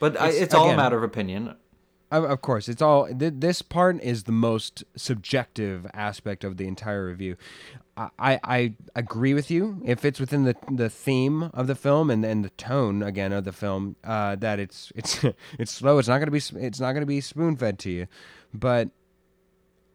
But 0.01 0.21
I, 0.21 0.29
It's- 0.29 0.43
it's 0.43 0.55
all 0.55 0.71
a 0.71 0.77
matter 0.77 0.97
of 0.97 1.05
opinion. 1.05 1.55
Of, 2.13 2.43
course, 2.43 2.69
it's 2.69 2.83
all. 2.83 3.09
Th- 3.09 3.33
this 3.35 3.63
part 3.63 3.99
is 4.03 4.25
the 4.25 4.33
most 4.33 4.85
subjective 4.95 5.87
aspect 5.95 6.45
of 6.45 6.59
the 6.59 6.67
entire 6.67 7.07
review. 7.07 7.37
I, 7.97 8.11
I, 8.19 8.41
I 8.45 8.75
agree 8.95 9.33
with 9.33 9.51
you. 9.51 9.81
It 9.83 9.99
fits 9.99 10.21
within 10.21 10.45
the 10.45 10.55
the 10.71 10.91
theme 10.91 11.45
of 11.55 11.69
the 11.69 11.75
film 11.75 12.11
and, 12.11 12.23
and 12.23 12.45
the 12.45 12.51
tone 12.51 13.03
again 13.03 13.33
of 13.33 13.45
the 13.45 13.53
film. 13.53 13.97
Uh, 14.05 14.37
that 14.37 14.61
it's 14.61 14.93
it's 14.95 15.25
it's 15.59 15.73
slow. 15.73 15.97
It's 15.97 16.09
not 16.09 16.19
gonna 16.19 16.31
be 16.31 16.43
it's 16.57 16.81
not 16.81 16.93
gonna 16.93 17.07
be 17.07 17.23
spoon 17.23 17.57
fed 17.57 17.79
to 17.81 17.91
you. 17.91 18.07
But 18.53 18.91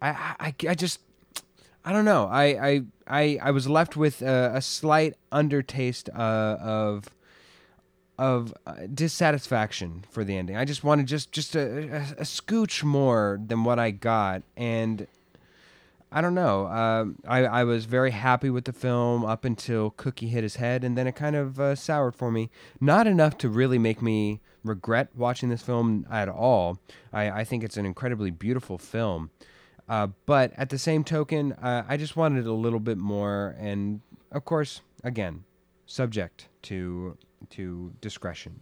I, 0.02 0.36
I 0.40 0.56
I 0.68 0.74
just 0.74 1.00
I 1.86 1.94
don't 1.94 2.06
know. 2.06 2.28
I 2.28 2.44
I 2.46 2.82
I, 3.08 3.40
I 3.44 3.52
was 3.52 3.70
left 3.70 3.96
with 3.96 4.24
a, 4.24 4.54
a 4.56 4.62
slight 4.62 5.14
undertaste 5.32 6.10
uh, 6.10 6.58
of 6.60 7.06
of 8.18 8.54
uh, 8.66 8.74
dissatisfaction 8.94 10.04
for 10.10 10.24
the 10.24 10.36
ending. 10.36 10.58
I 10.58 10.66
just 10.66 10.84
wanted 10.84 11.08
just 11.08 11.32
just 11.32 11.56
a, 11.56 11.62
a, 11.62 12.02
a 12.20 12.24
scooch 12.24 12.84
more 12.84 13.40
than 13.46 13.64
what 13.64 13.80
I 13.80 13.92
got, 13.92 14.44
and 14.56 15.08
I 16.12 16.22
don't 16.22 16.36
know. 16.36 16.68
Um, 16.68 17.18
I 17.28 17.46
I 17.46 17.64
was 17.64 17.86
very 17.86 18.12
happy 18.12 18.50
with 18.50 18.66
the 18.66 18.74
film 18.74 19.26
up 19.26 19.46
until 19.46 19.92
Cookie 19.92 20.30
hit 20.30 20.44
his 20.44 20.56
head, 20.56 20.84
and 20.84 20.98
then 20.98 21.06
it 21.06 21.16
kind 21.16 21.36
of 21.36 21.60
uh, 21.60 21.76
soured 21.76 22.16
for 22.16 22.32
me. 22.32 22.50
Not 22.80 23.08
enough 23.08 23.38
to 23.40 23.50
really 23.50 23.78
make 23.78 24.02
me 24.02 24.40
regret 24.64 25.10
watching 25.16 25.50
this 25.50 25.62
film 25.62 26.06
at 26.10 26.30
all. 26.30 26.80
I 27.14 27.30
I 27.30 27.44
think 27.44 27.64
it's 27.64 27.78
an 27.78 27.86
incredibly 27.86 28.32
beautiful 28.32 28.78
film. 28.78 29.30
Uh, 29.90 30.08
but 30.26 30.52
at 30.58 30.70
the 30.70 30.78
same 30.78 31.04
token, 31.06 31.54
uh, 31.54 31.84
I 31.88 31.96
just 31.96 32.18
wanted 32.18 32.46
a 32.46 32.52
little 32.52 32.82
bit 32.82 32.98
more, 32.98 33.56
and 33.58 34.02
of 34.34 34.44
course, 34.44 34.82
again, 35.02 35.46
subject 35.86 36.50
to 36.64 37.18
to 37.52 37.94
discretion. 38.02 38.60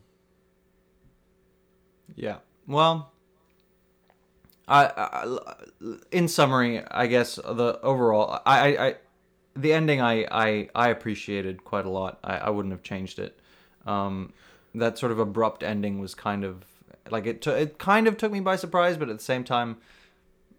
Yeah. 2.15 2.38
Well, 2.67 3.11
I, 4.67 4.85
I, 4.85 5.38
in 6.11 6.27
summary, 6.27 6.83
I 6.89 7.07
guess 7.07 7.35
the 7.35 7.79
overall, 7.81 8.41
I, 8.45 8.77
I, 8.77 8.95
the 9.55 9.73
ending, 9.73 10.01
I, 10.01 10.25
I, 10.31 10.69
I 10.73 10.89
appreciated 10.89 11.63
quite 11.63 11.85
a 11.85 11.89
lot. 11.89 12.19
I, 12.23 12.38
I 12.38 12.49
wouldn't 12.49 12.71
have 12.71 12.83
changed 12.83 13.19
it. 13.19 13.39
Um, 13.85 14.33
that 14.73 14.97
sort 14.97 15.11
of 15.11 15.19
abrupt 15.19 15.63
ending 15.63 15.99
was 15.99 16.15
kind 16.15 16.43
of 16.43 16.65
like 17.09 17.25
it. 17.25 17.41
T- 17.41 17.51
it 17.51 17.77
kind 17.77 18.07
of 18.07 18.17
took 18.17 18.31
me 18.31 18.39
by 18.39 18.55
surprise, 18.55 18.97
but 18.97 19.09
at 19.09 19.17
the 19.17 19.23
same 19.23 19.43
time, 19.43 19.77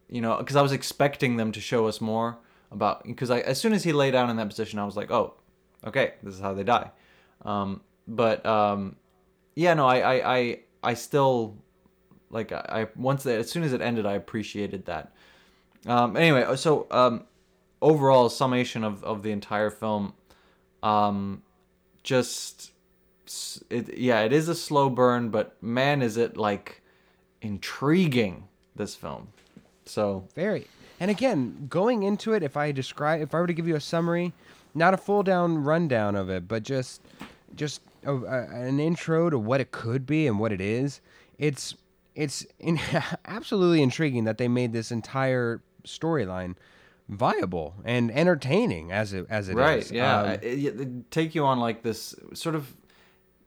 you 0.09 0.21
know, 0.21 0.37
because 0.39 0.57
I 0.57 0.63
was 0.63 0.73
expecting 0.73 1.37
them 1.37 1.53
to 1.53 1.61
show 1.61 1.87
us 1.87 2.01
more 2.01 2.39
about. 2.71 3.05
Because 3.05 3.31
I, 3.31 3.41
as 3.41 3.61
soon 3.61 3.73
as 3.73 3.85
he 3.85 3.93
lay 3.93 4.11
down 4.11 4.31
in 4.31 4.37
that 4.37 4.49
position, 4.49 4.79
I 4.79 4.85
was 4.85 4.97
like, 4.97 5.11
oh, 5.11 5.35
okay, 5.85 6.15
this 6.23 6.35
is 6.35 6.41
how 6.41 6.55
they 6.55 6.65
die. 6.65 6.91
Um, 7.45 7.81
but 8.07 8.45
um, 8.47 8.97
yeah, 9.55 9.75
no, 9.75 9.87
I, 9.87 9.99
I, 9.99 10.37
I, 10.37 10.59
I 10.83 10.95
still 10.95 11.57
like 12.31 12.53
I, 12.53 12.89
once 12.97 13.23
that 13.25 13.39
as 13.39 13.51
soon 13.51 13.63
as 13.63 13.73
it 13.73 13.81
ended, 13.81 14.07
I 14.07 14.15
appreciated 14.15 14.87
that. 14.87 15.13
Um, 15.87 16.17
anyway, 16.17 16.57
so 16.57 16.87
um, 16.91 17.25
overall 17.81 18.29
summation 18.29 18.85
of, 18.85 19.05
of 19.05 19.23
the 19.23 19.31
entire 19.31 19.71
film, 19.71 20.15
um, 20.83 21.43
just 22.03 22.73
it 23.71 23.97
yeah, 23.97 24.21
it 24.21 24.33
is 24.33 24.49
a 24.49 24.55
slow 24.55 24.91
burn, 24.91 25.31
but 25.31 25.61
man, 25.63 26.03
is 26.03 26.17
it 26.17 26.37
like 26.37 26.83
intriguing 27.41 28.49
this 28.75 28.95
film. 28.95 29.29
So 29.85 30.29
Very. 30.35 30.67
And 30.99 31.11
again, 31.11 31.67
going 31.69 32.03
into 32.03 32.33
it, 32.33 32.43
if 32.43 32.57
I 32.57 32.73
describe, 32.73 33.21
if 33.21 33.35
I 33.35 33.41
were 33.41 33.47
to 33.47 33.53
give 33.53 33.69
you 33.69 33.77
a 33.77 33.81
summary, 33.81 34.33
not 34.75 34.95
a 34.95 34.97
full 34.97 35.23
down 35.23 35.63
rundown 35.63 36.17
of 36.17 36.31
it, 36.31 36.49
but 36.49 36.63
just, 36.63 37.03
just 37.55 37.81
a, 38.05 38.13
a, 38.15 38.43
an 38.67 38.81
intro 38.81 39.31
to 39.31 39.39
what 39.39 39.61
it 39.61 39.71
could 39.71 40.07
be 40.07 40.27
and 40.27 40.39
what 40.39 40.53
it 40.53 40.61
is, 40.61 41.01
it's, 41.39 41.75
it's 42.15 42.47
in, 42.59 42.81
absolutely 43.27 43.83
intriguing 43.83 44.25
that 44.25 44.39
they 44.39 44.49
made 44.49 44.73
this 44.73 44.91
entire 44.91 45.61
storyline 45.85 46.55
viable 47.09 47.75
and 47.85 48.11
entertaining 48.11 48.91
as 48.91 49.13
it 49.13 49.25
as 49.31 49.49
it 49.49 49.53
is. 49.53 49.57
right, 49.57 49.91
yeah, 49.93 50.21
Um, 50.23 50.31
it, 50.31 50.43
it- 50.45 51.11
take 51.13 51.35
you 51.37 51.45
on 51.45 51.61
like 51.61 51.83
this 51.83 52.15
sort 52.35 52.55
of. 52.57 52.75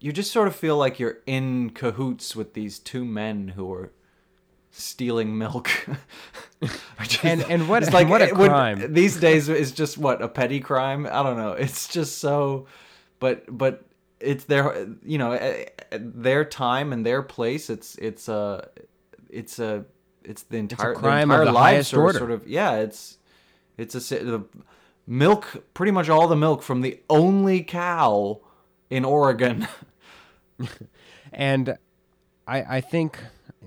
You 0.02 0.14
just 0.14 0.32
sort 0.32 0.48
of 0.48 0.56
feel 0.56 0.78
like 0.78 0.98
you're 0.98 1.18
in 1.26 1.72
cahoots 1.72 2.34
with 2.34 2.54
these 2.54 2.80
two 2.80 3.04
men 3.04 3.50
who 3.50 3.70
are 3.74 3.92
stealing 4.72 5.38
milk. 5.38 5.70
Just- 7.02 7.26
And- 7.26 7.42
and 7.44 7.68
what- 7.68 7.84
it's 7.84 7.92
like 7.92 8.08
what 8.08 8.22
a 8.22 8.28
it 8.30 8.38
would- 8.38 8.50
crime. 8.50 8.94
these 8.94 9.18
days 9.20 9.50
is 9.50 9.72
just 9.74 9.98
what 9.98 10.22
a 10.22 10.28
petty 10.30 10.60
crime. 10.62 11.06
I 11.06 11.22
don't 11.24 11.36
know. 11.38 11.52
It's 11.52 11.88
just 11.90 12.20
so, 12.20 12.66
but 13.20 13.44
but 13.50 13.84
it's 14.20 14.46
their 14.46 14.88
you 15.04 15.18
know 15.18 15.34
at- 15.34 15.88
at 15.92 16.24
their 16.24 16.46
time 16.46 16.94
and 16.94 17.06
their 17.06 17.22
place. 17.22 17.70
It's 17.70 17.96
it's 17.96 18.30
uh, 18.30 18.34
a 18.34 18.36
uh, 18.36 18.84
it's 19.30 19.60
a 19.60 19.86
it's 20.24 20.44
the 20.44 20.58
entire 20.58 20.94
crime 20.94 21.30
the 21.30 21.36
of 21.36 21.42
entire 21.42 21.46
the 21.46 21.52
lives 21.52 21.74
highest 21.76 21.94
order. 21.94 22.18
sort 22.20 22.32
of 22.32 22.48
yeah. 22.48 22.76
It's 22.76 23.18
it's 23.78 23.96
a 23.96 24.00
the 24.24 24.44
milk 25.08 25.64
pretty 25.74 25.92
much 25.92 26.10
all 26.10 26.28
the 26.28 26.36
milk 26.36 26.62
from 26.62 26.82
the 26.82 27.00
only 27.10 27.64
cow 27.64 28.42
in 28.90 29.06
Oregon. 29.06 29.68
And 31.32 31.78
I, 32.48 32.78
I 32.78 32.82
think 32.82 33.20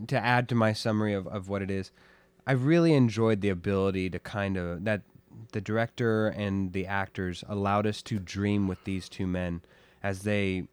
to 0.08 0.18
add 0.18 0.48
to 0.48 0.54
my 0.54 0.72
summary 0.72 1.14
of, 1.14 1.26
of 1.28 1.48
what 1.48 1.62
it 1.62 1.70
is, 1.70 1.90
I 2.46 2.52
really 2.52 2.92
enjoyed 2.94 3.40
the 3.40 3.50
ability 3.50 4.10
to 4.10 4.18
kind 4.18 4.56
of 4.56 4.84
that 4.84 5.02
the 5.52 5.60
director 5.60 6.26
and 6.28 6.72
the 6.72 6.86
actors 6.86 7.44
allowed 7.48 7.86
us 7.86 8.02
to 8.02 8.18
dream 8.18 8.66
with 8.68 8.82
these 8.84 9.08
two 9.08 9.26
men 9.26 9.62
as 10.02 10.22
they 10.22 10.64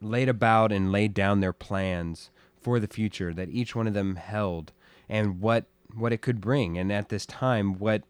laid 0.00 0.28
about 0.28 0.72
and 0.72 0.92
laid 0.92 1.14
down 1.14 1.40
their 1.40 1.52
plans 1.52 2.30
for 2.60 2.78
the 2.78 2.86
future 2.86 3.32
that 3.34 3.48
each 3.50 3.74
one 3.74 3.86
of 3.86 3.94
them 3.94 4.16
held 4.16 4.72
and 5.08 5.40
what 5.40 5.66
what 5.94 6.12
it 6.12 6.22
could 6.22 6.40
bring. 6.40 6.78
And 6.78 6.92
at 6.92 7.08
this 7.08 7.26
time 7.26 7.78
what 7.78 8.02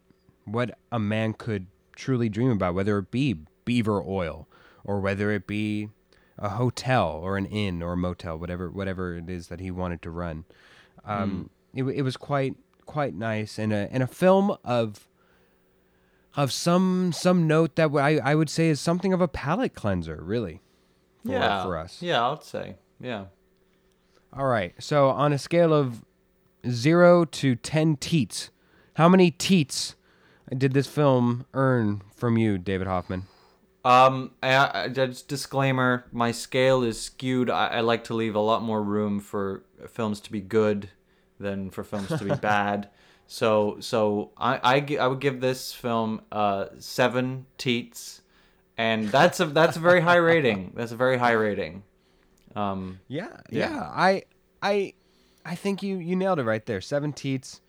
what 0.44 0.79
a 0.92 0.99
man 0.99 1.33
could 1.33 1.66
truly 1.96 2.29
dream 2.29 2.51
about 2.51 2.75
whether 2.75 2.99
it 2.99 3.11
be 3.11 3.38
beaver 3.64 4.03
oil 4.03 4.49
or 4.85 5.01
whether 5.01 5.31
it 5.31 5.46
be 5.46 5.88
a 6.38 6.51
hotel 6.51 7.20
or 7.23 7.37
an 7.37 7.46
inn 7.46 7.83
or 7.83 7.92
a 7.92 7.96
motel 7.96 8.38
whatever 8.38 8.70
whatever 8.70 9.16
it 9.16 9.29
is 9.29 9.49
that 9.49 9.61
he 9.61 9.70
wanted 9.70 10.03
to 10.03 10.11
run. 10.11 10.44
Um, 11.05 11.51
it, 11.75 11.85
it 11.85 12.03
was 12.03 12.16
quite 12.16 12.57
quite 12.87 13.14
nice 13.14 13.59
and 13.59 13.73
a 13.73 13.88
and 13.92 14.03
a 14.03 14.07
film 14.07 14.57
of 14.64 15.07
of 16.37 16.53
some 16.53 17.12
some 17.12 17.47
note 17.47 17.77
that 17.77 17.90
I, 17.95 18.19
I 18.19 18.35
would 18.35 18.51
say 18.51 18.69
is 18.69 18.81
something 18.81 19.12
of 19.12 19.21
a 19.21 19.29
palate 19.29 19.75
cleanser 19.75 20.21
really 20.23 20.61
for, 21.25 21.33
yeah, 21.33 21.62
for 21.64 21.77
us 21.77 22.01
Yeah, 22.01 22.29
I'd 22.29 22.45
say. 22.45 22.77
Yeah. 23.01 23.27
all 24.33 24.47
right. 24.47 24.75
So 24.79 25.09
on 25.11 25.33
a 25.33 25.38
scale 25.38 25.73
of 25.73 26.05
zero 26.69 27.25
to 27.25 27.55
ten 27.57 27.97
teats, 27.97 28.51
how 28.95 29.09
many 29.09 29.31
teats 29.31 29.97
did 30.57 30.73
this 30.73 30.87
film 30.87 31.47
earn 31.55 32.03
from 32.14 32.37
you, 32.37 32.59
David 32.59 32.87
Hoffman? 32.87 33.25
Um, 33.85 34.33
I, 34.43 34.83
I, 34.85 34.88
just 34.88 35.29
disclaimer: 35.29 36.05
my 36.12 36.33
scale 36.33 36.83
is 36.83 37.01
skewed. 37.01 37.49
I, 37.49 37.69
I 37.69 37.81
like 37.81 38.05
to 38.05 38.14
leave 38.14 38.35
a 38.35 38.40
lot 38.40 38.62
more 38.62 38.83
room 38.83 39.21
for 39.21 39.64
films 39.88 40.21
to 40.21 40.33
be 40.33 40.40
good 40.40 40.90
than 41.38 41.71
for 41.71 41.83
films 41.83 42.09
to 42.09 42.25
be 42.25 42.35
bad. 42.40 42.90
So, 43.33 43.77
so 43.79 44.33
I, 44.37 44.57
I, 44.90 44.97
I 44.97 45.07
would 45.07 45.21
give 45.21 45.40
this 45.40 45.73
film 45.73 46.21
uh 46.33 46.66
seven 46.81 47.47
teats, 47.59 48.23
and 48.77 49.09
that's 49.09 49.38
a 49.38 49.47
that's 49.47 49.77
a 49.77 49.81
very 49.81 50.01
high 50.01 50.16
rating. 50.16 50.73
That's 50.77 50.90
a 50.90 50.97
very 50.97 51.16
high 51.16 51.33
rating. 51.38 51.85
Um, 52.57 52.99
Yeah, 53.07 53.29
Yeah. 53.49 53.71
yeah. 53.71 53.83
I, 53.83 54.23
I, 54.61 54.95
I 55.45 55.55
think 55.55 55.81
you 55.85 55.99
you 55.99 56.16
nailed 56.16 56.40
it 56.40 56.45
right 56.45 56.66
there. 56.66 56.81
Seven 56.81 57.12
teats, 57.12 57.61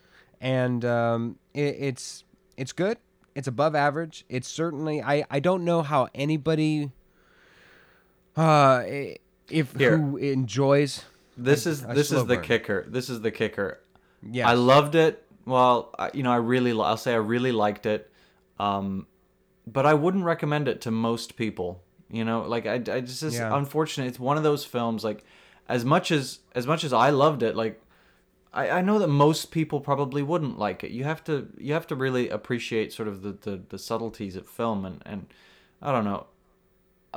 and 0.41 0.83
um, 0.83 1.37
it, 1.53 1.75
it's 1.79 2.23
it's 2.57 2.73
good. 2.73 2.97
It's 3.35 3.47
above 3.47 3.75
average. 3.75 4.25
It's 4.29 4.47
certainly. 4.47 5.03
I 5.03 5.25
I 5.29 5.39
don't 5.39 5.63
know 5.63 5.83
how 5.83 6.07
anybody, 6.15 6.89
uh, 8.35 8.83
if 9.47 9.73
Here. 9.77 9.95
who 9.95 10.17
enjoys. 10.17 11.03
this 11.37 11.67
a- 11.67 11.69
is 11.69 11.83
a 11.83 11.93
this 11.93 12.11
is 12.11 12.25
the 12.25 12.35
burn. 12.37 12.43
kicker. 12.43 12.85
This 12.89 13.11
is 13.11 13.21
the 13.21 13.29
kicker. 13.31 13.79
Yeah, 14.27 14.49
I 14.49 14.53
loved 14.55 14.95
it. 14.95 15.23
Well, 15.45 15.93
I, 15.97 16.11
you 16.13 16.23
know, 16.23 16.31
I 16.31 16.37
really, 16.37 16.73
li- 16.73 16.83
I'll 16.83 16.97
say 16.97 17.13
I 17.13 17.17
really 17.17 17.51
liked 17.51 17.85
it. 17.85 18.11
Um, 18.59 19.07
but 19.67 19.85
I 19.85 19.93
wouldn't 19.93 20.23
recommend 20.23 20.67
it 20.67 20.81
to 20.81 20.91
most 20.91 21.35
people. 21.35 21.81
You 22.09 22.25
know, 22.25 22.41
like 22.41 22.65
I, 22.65 22.73
I 22.75 23.01
just, 23.01 23.23
it's 23.23 23.35
Yeah. 23.37 23.55
unfortunate. 23.55 24.07
It's 24.07 24.19
one 24.19 24.37
of 24.37 24.43
those 24.43 24.65
films. 24.65 25.03
Like, 25.03 25.23
as 25.69 25.85
much 25.85 26.11
as 26.11 26.39
as 26.53 26.67
much 26.67 26.83
as 26.83 26.91
I 26.91 27.09
loved 27.11 27.43
it, 27.43 27.55
like 27.55 27.81
I, 28.53 28.69
I 28.69 28.81
know 28.81 28.99
that 28.99 29.07
most 29.07 29.51
people 29.51 29.79
probably 29.79 30.21
wouldn't 30.21 30.59
like 30.59 30.83
it. 30.83 30.91
You 30.91 31.05
have 31.05 31.23
to 31.25 31.47
you 31.57 31.73
have 31.73 31.87
to 31.87 31.95
really 31.95 32.27
appreciate 32.29 32.91
sort 32.91 33.07
of 33.07 33.21
the, 33.21 33.31
the, 33.31 33.61
the 33.69 33.79
subtleties 33.79 34.35
of 34.35 34.47
film 34.47 34.83
and, 34.85 35.01
and 35.05 35.27
I 35.81 35.91
don't 35.93 36.03
know. 36.03 36.27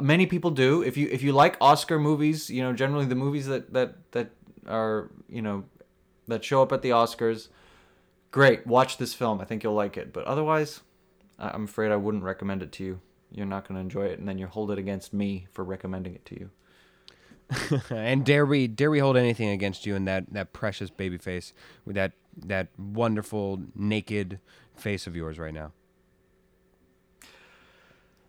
Many 0.00 0.26
people 0.26 0.50
do. 0.50 0.82
If 0.82 0.96
you 0.96 1.08
if 1.10 1.22
you 1.22 1.32
like 1.32 1.56
Oscar 1.60 1.98
movies, 1.98 2.48
you 2.50 2.62
know, 2.62 2.72
generally 2.72 3.06
the 3.06 3.14
movies 3.16 3.46
that, 3.46 3.72
that, 3.72 3.96
that 4.12 4.30
are, 4.68 5.10
you 5.28 5.42
know, 5.42 5.64
that 6.28 6.44
show 6.44 6.62
up 6.62 6.70
at 6.72 6.82
the 6.82 6.90
Oscars, 6.90 7.48
great. 8.35 8.66
Watch 8.66 8.99
this 8.99 9.14
film. 9.14 9.40
I 9.40 9.44
think 9.44 9.62
you'll 9.62 9.75
like 9.75 9.97
it. 9.97 10.12
But 10.12 10.25
otherwise, 10.25 10.81
I'm 11.38 11.64
afraid 11.64 11.92
I 11.92 11.97
wouldn't 11.97 12.25
recommend 12.25 12.64
it 12.64 12.73
to 12.73 12.85
you. 12.85 13.01
You're 13.31 13.47
not 13.47 13.66
going 13.66 13.77
to 13.77 13.81
enjoy 13.81 14.07
it, 14.07 14.18
and 14.18 14.29
then 14.29 14.38
you 14.38 14.49
hold 14.49 14.73
it 14.73 14.79
against 14.79 15.12
me 15.12 15.47
for 15.53 15.62
recommending 15.62 16.16
it 16.16 16.25
to 16.27 16.40
you. 16.40 16.51
and 17.90 18.25
dare 18.25 18.44
we 18.44 18.66
dare 18.66 18.90
we 18.90 18.99
hold 18.99 19.16
anything 19.18 19.51
against 19.51 19.85
you 19.85 19.94
in 19.94 20.07
that 20.07 20.25
that 20.33 20.55
precious 20.55 20.88
baby 20.88 21.18
face 21.18 21.53
with 21.85 21.94
that 21.94 22.12
that 22.35 22.68
wonderful 22.79 23.61
naked 23.75 24.40
face 24.75 25.07
of 25.07 25.14
yours 25.14 25.38
right 25.38 25.53
now 25.53 25.70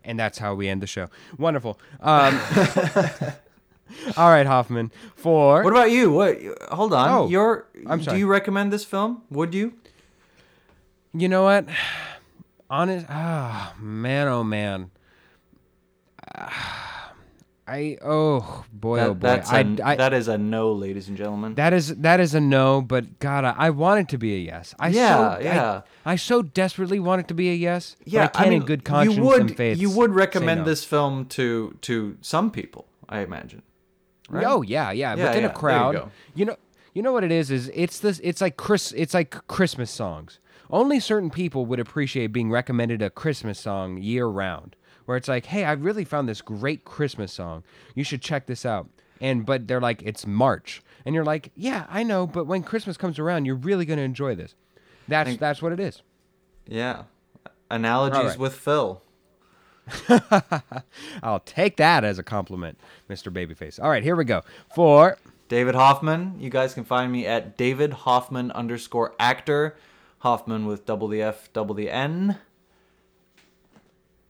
and 0.04 0.20
that's 0.20 0.38
how 0.40 0.54
we 0.54 0.68
end 0.68 0.82
the 0.82 0.88
show 0.88 1.08
wonderful 1.38 1.80
um, 2.02 2.38
all 4.18 4.30
right 4.30 4.46
hoffman 4.46 4.92
for 5.16 5.64
What 5.64 5.72
about 5.72 5.92
you? 5.92 6.12
What? 6.12 6.38
Hold 6.72 6.94
on. 6.94 7.10
Oh, 7.10 7.30
You're. 7.30 7.68
I'm 7.88 8.02
sorry 8.02 8.16
Do 8.16 8.20
you 8.20 8.28
recommend 8.28 8.74
this 8.74 8.84
film? 8.84 9.22
Would 9.30 9.54
you? 9.54 9.74
You 11.16 11.30
know 11.30 11.44
what 11.44 11.66
honest 12.70 13.06
ah 13.10 13.74
man 13.80 14.28
oh 14.28 14.44
man 14.44 14.92
i 17.68 17.98
oh 18.04 18.66
boy 18.72 18.98
That, 18.98 19.08
oh 19.08 19.14
boy 19.14 19.28
that's 19.28 19.50
I, 19.52 19.60
a, 19.62 19.78
I, 19.84 19.96
that 19.96 20.14
is 20.14 20.28
a 20.28 20.38
no, 20.38 20.72
ladies 20.72 21.08
and 21.08 21.18
gentlemen. 21.18 21.56
That 21.56 21.74
is 21.74 21.96
that 21.96 22.20
is 22.20 22.36
a 22.36 22.40
no, 22.40 22.82
but 22.82 23.18
God, 23.20 23.44
I, 23.44 23.56
I 23.58 23.70
want 23.72 24.02
it 24.02 24.10
to 24.10 24.20
be 24.20 24.36
a 24.36 24.38
yes. 24.38 24.76
I 24.78 24.90
Yeah, 24.90 25.38
so, 25.38 25.42
yeah. 25.42 25.82
I, 26.06 26.12
I 26.12 26.16
so 26.16 26.44
desperately 26.44 27.00
want 27.00 27.22
it 27.22 27.28
to 27.30 27.34
be 27.34 27.50
a 27.50 27.54
yes. 27.54 27.96
yeah, 28.06 28.26
I 28.26 28.28
can't 28.28 28.54
in 28.54 28.66
good 28.66 28.84
conscience 28.84 29.18
you 29.18 29.24
would 29.24 29.60
you 29.80 29.90
would 29.90 30.12
recommend 30.12 30.60
no. 30.60 30.66
this 30.66 30.84
film 30.84 31.26
to 31.30 31.76
to 31.82 32.18
some 32.22 32.52
people, 32.52 32.86
I 33.10 33.22
imagine. 33.22 33.64
Right? 34.30 34.46
Oh 34.46 34.62
yeah, 34.62 34.92
yeah. 34.92 35.16
Yeah, 35.16 35.28
Within 35.28 35.44
yeah, 35.44 35.50
a 35.50 35.54
you 35.54 35.58
crowd, 35.58 35.96
go. 35.96 36.12
you 36.36 36.46
know, 36.46 36.58
you 36.94 37.02
know 37.02 37.12
what 37.12 37.24
it 37.24 37.32
is? 37.32 37.50
Is 37.50 37.72
it's 37.74 38.00
this? 38.00 38.20
It's 38.24 38.42
like 38.42 38.58
Chris. 38.58 38.92
It's 38.92 39.14
like 39.14 39.48
Christmas 39.48 39.90
songs. 39.90 40.40
Only 40.70 41.00
certain 41.00 41.30
people 41.30 41.66
would 41.66 41.80
appreciate 41.80 42.28
being 42.28 42.52
recommended 42.52 43.02
a 43.02 43.10
Christmas 43.10 43.60
song 43.60 43.98
year 43.98 44.28
round. 44.28 44.76
Where 45.06 45.18
it's 45.18 45.28
like, 45.28 45.46
hey, 45.48 45.66
I 45.66 45.74
really 45.74 46.04
found 46.04 46.28
this 46.28 46.42
great 46.42 46.84
Christmas 46.84 47.32
song. 47.32 47.64
You 47.94 48.04
should 48.04 48.22
check 48.22 48.48
this 48.48 48.66
out. 48.66 48.90
And 49.22 49.46
but 49.46 49.68
they're 49.68 49.82
like, 49.82 50.02
it's 50.02 50.26
March, 50.28 50.82
and 51.06 51.16
you're 51.16 51.24
like, 51.24 51.52
yeah, 51.56 51.86
I 51.90 52.04
know, 52.04 52.28
but 52.28 52.48
when 52.48 52.64
Christmas 52.64 52.98
comes 52.98 53.18
around, 53.18 53.46
you're 53.46 53.56
really 53.56 53.86
gonna 53.86 54.02
enjoy 54.02 54.36
this. 54.36 54.56
That's 55.08 55.30
Think- 55.30 55.40
that's 55.40 55.62
what 55.62 55.72
it 55.72 55.80
is. 55.80 56.02
Yeah. 56.68 57.04
Analogies 57.72 58.32
right. 58.32 58.40
with 58.40 58.56
Phil. 58.56 59.02
I'll 61.24 61.40
take 61.42 61.78
that 61.78 62.04
as 62.04 62.20
a 62.20 62.24
compliment, 62.24 62.80
Mr. 63.10 63.32
Babyface. 63.32 63.82
All 63.82 63.90
right, 63.90 64.04
here 64.04 64.16
we 64.16 64.26
go. 64.26 64.42
For 64.74 65.18
David 65.48 65.76
Hoffman. 65.76 66.36
You 66.40 66.50
guys 66.50 66.74
can 66.74 66.84
find 66.84 67.12
me 67.12 67.26
at 67.26 67.58
David 67.58 67.94
Hoffman 67.94 68.52
underscore 68.52 69.14
actor. 69.20 69.76
Hoffman 70.30 70.66
with 70.66 70.88
double 70.88 71.08
the 71.08 71.22
F, 71.22 71.54
double 71.54 71.76
the 71.76 71.88
N. 71.92 72.40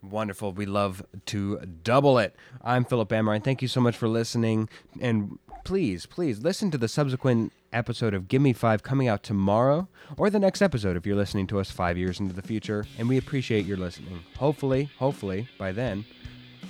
Wonderful. 0.03 0.51
We 0.51 0.65
love 0.65 1.01
to 1.27 1.57
double 1.83 2.19
it. 2.19 2.35
I'm 2.61 2.83
Philip 2.83 3.07
Amrine. 3.07 3.41
Thank 3.41 3.61
you 3.61 3.69
so 3.69 3.79
much 3.79 3.95
for 3.95 4.09
listening. 4.09 4.67
And 4.99 5.39
please, 5.63 6.05
please 6.05 6.41
listen 6.41 6.69
to 6.71 6.77
the 6.77 6.89
subsequent 6.89 7.53
episode 7.71 8.13
of 8.13 8.27
Give 8.27 8.41
Me 8.41 8.51
Five 8.51 8.83
coming 8.83 9.07
out 9.07 9.23
tomorrow 9.23 9.87
or 10.17 10.29
the 10.29 10.37
next 10.37 10.61
episode 10.61 10.97
if 10.97 11.05
you're 11.05 11.15
listening 11.15 11.47
to 11.47 11.61
us 11.61 11.71
five 11.71 11.97
years 11.97 12.19
into 12.19 12.33
the 12.33 12.41
future. 12.41 12.83
And 12.99 13.07
we 13.07 13.17
appreciate 13.17 13.65
your 13.65 13.77
listening. 13.77 14.19
Hopefully, 14.37 14.89
hopefully, 14.99 15.47
by 15.57 15.71
then, 15.71 16.03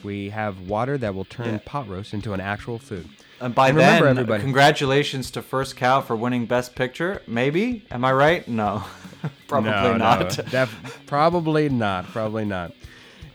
we 0.03 0.29
have 0.29 0.61
water 0.69 0.99
that 0.99 1.15
will 1.15 1.25
turn 1.25 1.53
Yeah. 1.53 1.59
pot 1.65 1.89
roast 1.89 2.13
into 2.13 2.33
an 2.33 2.41
actual 2.41 2.77
food. 2.77 3.09
And 3.45 3.53
by 3.53 3.69
And 3.69 3.77
then, 3.77 4.03
everybody- 4.03 4.41
congratulations 4.41 5.29
to 5.31 5.41
First 5.43 5.75
Cow 5.77 6.01
for 6.01 6.15
winning 6.15 6.47
Best 6.47 6.73
Picture. 6.73 7.21
Maybe? 7.27 7.86
Am 7.91 8.03
I 8.03 8.12
right? 8.12 8.47
No. 8.47 8.84
Probably 9.47 9.69
No, 9.69 9.95
not. 9.97 10.36
No, 10.39 10.43
def- 10.45 11.03
probably 11.05 11.69
not. 11.69 12.05
Probably 12.08 12.43
not. 12.43 12.71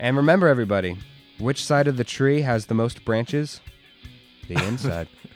And 0.00 0.16
remember, 0.16 0.48
everybody, 0.48 0.96
which 1.38 1.64
side 1.64 1.86
of 1.86 1.96
the 1.96 2.02
tree 2.02 2.40
has 2.42 2.66
the 2.66 2.74
most 2.74 3.04
branches? 3.04 3.60
The 4.48 4.54
inside. 4.66 5.06